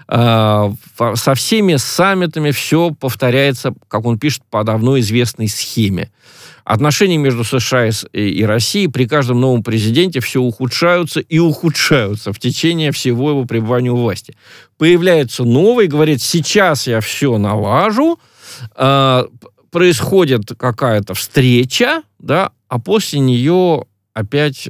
Фа- 0.07 1.15
со 1.15 1.33
всеми 1.35 1.75
саммитами 1.77 2.51
все 2.51 2.91
повторяется, 2.91 3.73
как 3.87 4.05
он 4.05 4.19
пишет, 4.19 4.43
по 4.49 4.63
давно 4.63 4.99
известной 4.99 5.47
схеме. 5.47 6.11
Отношения 6.63 7.17
между 7.17 7.45
США 7.45 7.89
и 8.11 8.43
Россией 8.43 8.89
при 8.89 9.07
каждом 9.07 9.39
новом 9.39 9.63
президенте 9.63 10.19
все 10.19 10.41
ухудшаются 10.41 11.21
и 11.21 11.39
ухудшаются 11.39 12.33
в 12.33 12.39
течение 12.39 12.91
всего 12.91 13.29
его 13.29 13.45
пребывания 13.45 13.91
у 13.91 13.95
власти. 13.95 14.35
Появляется 14.77 15.43
новый, 15.43 15.87
говорит, 15.87 16.21
сейчас 16.21 16.85
я 16.85 16.99
все 16.99 17.37
налажу, 17.37 18.19
а, 18.75 19.27
происходит 19.71 20.51
какая-то 20.57 21.13
встреча, 21.13 22.01
да, 22.19 22.51
а 22.67 22.79
после 22.79 23.19
нее 23.19 23.85
опять 24.13 24.69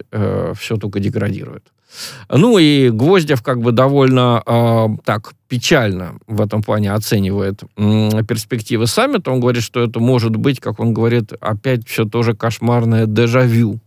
все 0.56 0.78
только 0.78 1.00
деградирует. 1.00 1.72
Ну 2.30 2.58
и 2.58 2.90
Гвоздев 2.90 3.42
как 3.42 3.62
бы 3.62 3.72
довольно 3.72 4.44
э, 4.46 4.88
так 5.06 5.34
печально 5.48 6.20
в 6.28 6.42
этом 6.42 6.62
плане 6.62 6.92
оценивает 6.92 7.64
э, 7.78 8.24
перспективы 8.28 8.88
саммита. 8.88 9.32
Он 9.32 9.40
говорит, 9.40 9.64
что 9.64 9.82
это 9.82 10.00
может 10.00 10.36
быть, 10.36 10.60
как 10.60 10.80
он 10.80 10.94
говорит, 10.94 11.34
опять 11.40 11.88
все 11.88 12.06
тоже 12.06 12.36
кошмарное 12.36 13.06
дежавю. 13.06 13.80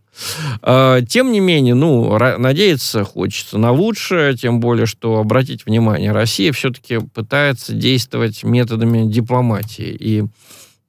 Э, 0.63 1.01
тем 1.07 1.31
не 1.31 1.41
менее, 1.41 1.75
ну, 1.75 2.17
надеяться 2.39 3.05
хочется 3.05 3.59
на 3.59 3.71
лучшее, 3.71 4.37
тем 4.37 4.61
более, 4.61 4.87
что, 4.87 5.19
обратите 5.19 5.63
внимание, 5.67 6.13
Россия 6.13 6.53
все-таки 6.53 6.99
пытается 6.99 7.75
действовать 7.75 8.43
методами 8.45 9.11
дипломатии. 9.11 9.97
И 9.99 10.25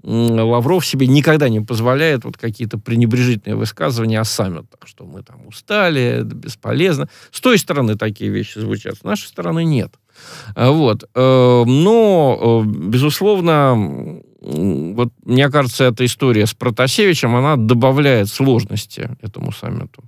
Лавров 0.03 0.85
себе 0.85 1.07
никогда 1.07 1.49
не 1.49 1.59
позволяет 1.59 2.25
вот 2.25 2.37
какие-то 2.37 2.77
пренебрежительные 2.77 3.55
высказывания 3.55 4.19
о 4.19 4.23
саммитах, 4.23 4.79
что 4.85 5.05
мы 5.05 5.21
там 5.21 5.45
устали, 5.47 6.01
это 6.01 6.35
бесполезно. 6.35 7.07
С 7.31 7.39
той 7.39 7.57
стороны 7.59 7.95
такие 7.95 8.31
вещи 8.31 8.59
звучат, 8.59 8.95
с 8.97 9.03
нашей 9.03 9.27
стороны 9.27 9.63
нет. 9.63 9.93
А 10.55 10.71
вот. 10.71 11.03
Э, 11.13 11.63
но, 11.65 12.63
э, 12.65 12.67
безусловно, 12.67 14.21
вот 14.41 15.09
мне 15.23 15.49
кажется, 15.49 15.85
эта 15.85 16.03
история 16.05 16.47
с 16.47 16.53
Протасевичем, 16.53 17.35
она 17.35 17.55
добавляет 17.55 18.27
сложности 18.27 19.09
этому 19.21 19.51
саммиту 19.51 20.03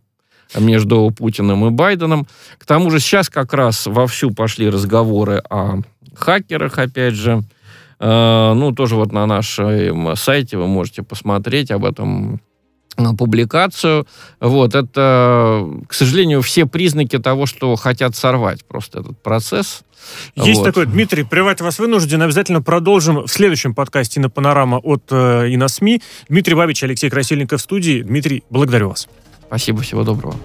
между 0.59 1.11
Путиным 1.11 1.67
и 1.67 1.69
Байденом. 1.69 2.27
К 2.57 2.65
тому 2.65 2.89
же 2.89 2.99
сейчас 2.99 3.29
как 3.29 3.53
раз 3.53 3.85
вовсю 3.85 4.31
пошли 4.31 4.69
разговоры 4.69 5.41
о 5.49 5.81
хакерах, 6.15 6.77
опять 6.77 7.13
же, 7.13 7.43
ну, 8.05 8.73
тоже 8.73 8.95
вот 8.95 9.11
на 9.11 9.25
нашем 9.25 10.15
сайте 10.15 10.57
вы 10.57 10.67
можете 10.67 11.03
посмотреть 11.03 11.71
об 11.71 11.85
этом 11.85 12.41
э, 12.97 13.03
публикацию. 13.17 14.05
Вот, 14.39 14.75
это, 14.75 15.65
к 15.87 15.93
сожалению, 15.93 16.41
все 16.41 16.65
признаки 16.65 17.17
того, 17.17 17.45
что 17.45 17.75
хотят 17.75 18.15
сорвать 18.15 18.65
просто 18.65 18.99
этот 18.99 19.21
процесс. 19.21 19.83
Есть 20.35 20.59
вот. 20.59 20.65
такой, 20.65 20.85
Дмитрий, 20.85 21.23
прервать 21.23 21.61
вас 21.61 21.79
вынужден. 21.79 22.21
Обязательно 22.21 22.61
продолжим 22.61 23.23
в 23.23 23.27
следующем 23.27 23.73
подкасте 23.73 24.19
на 24.19 24.29
Панорама 24.29 24.77
от 24.77 25.03
э, 25.11 25.49
и 25.49 25.57
на 25.57 25.67
СМИ. 25.67 26.01
Дмитрий 26.27 26.55
Бабич, 26.55 26.83
Алексей 26.83 27.09
Красильников 27.09 27.61
в 27.61 27.63
студии. 27.63 28.01
Дмитрий, 28.01 28.43
благодарю 28.49 28.89
вас. 28.89 29.07
Спасибо, 29.47 29.81
всего 29.81 30.03
доброго. 30.03 30.35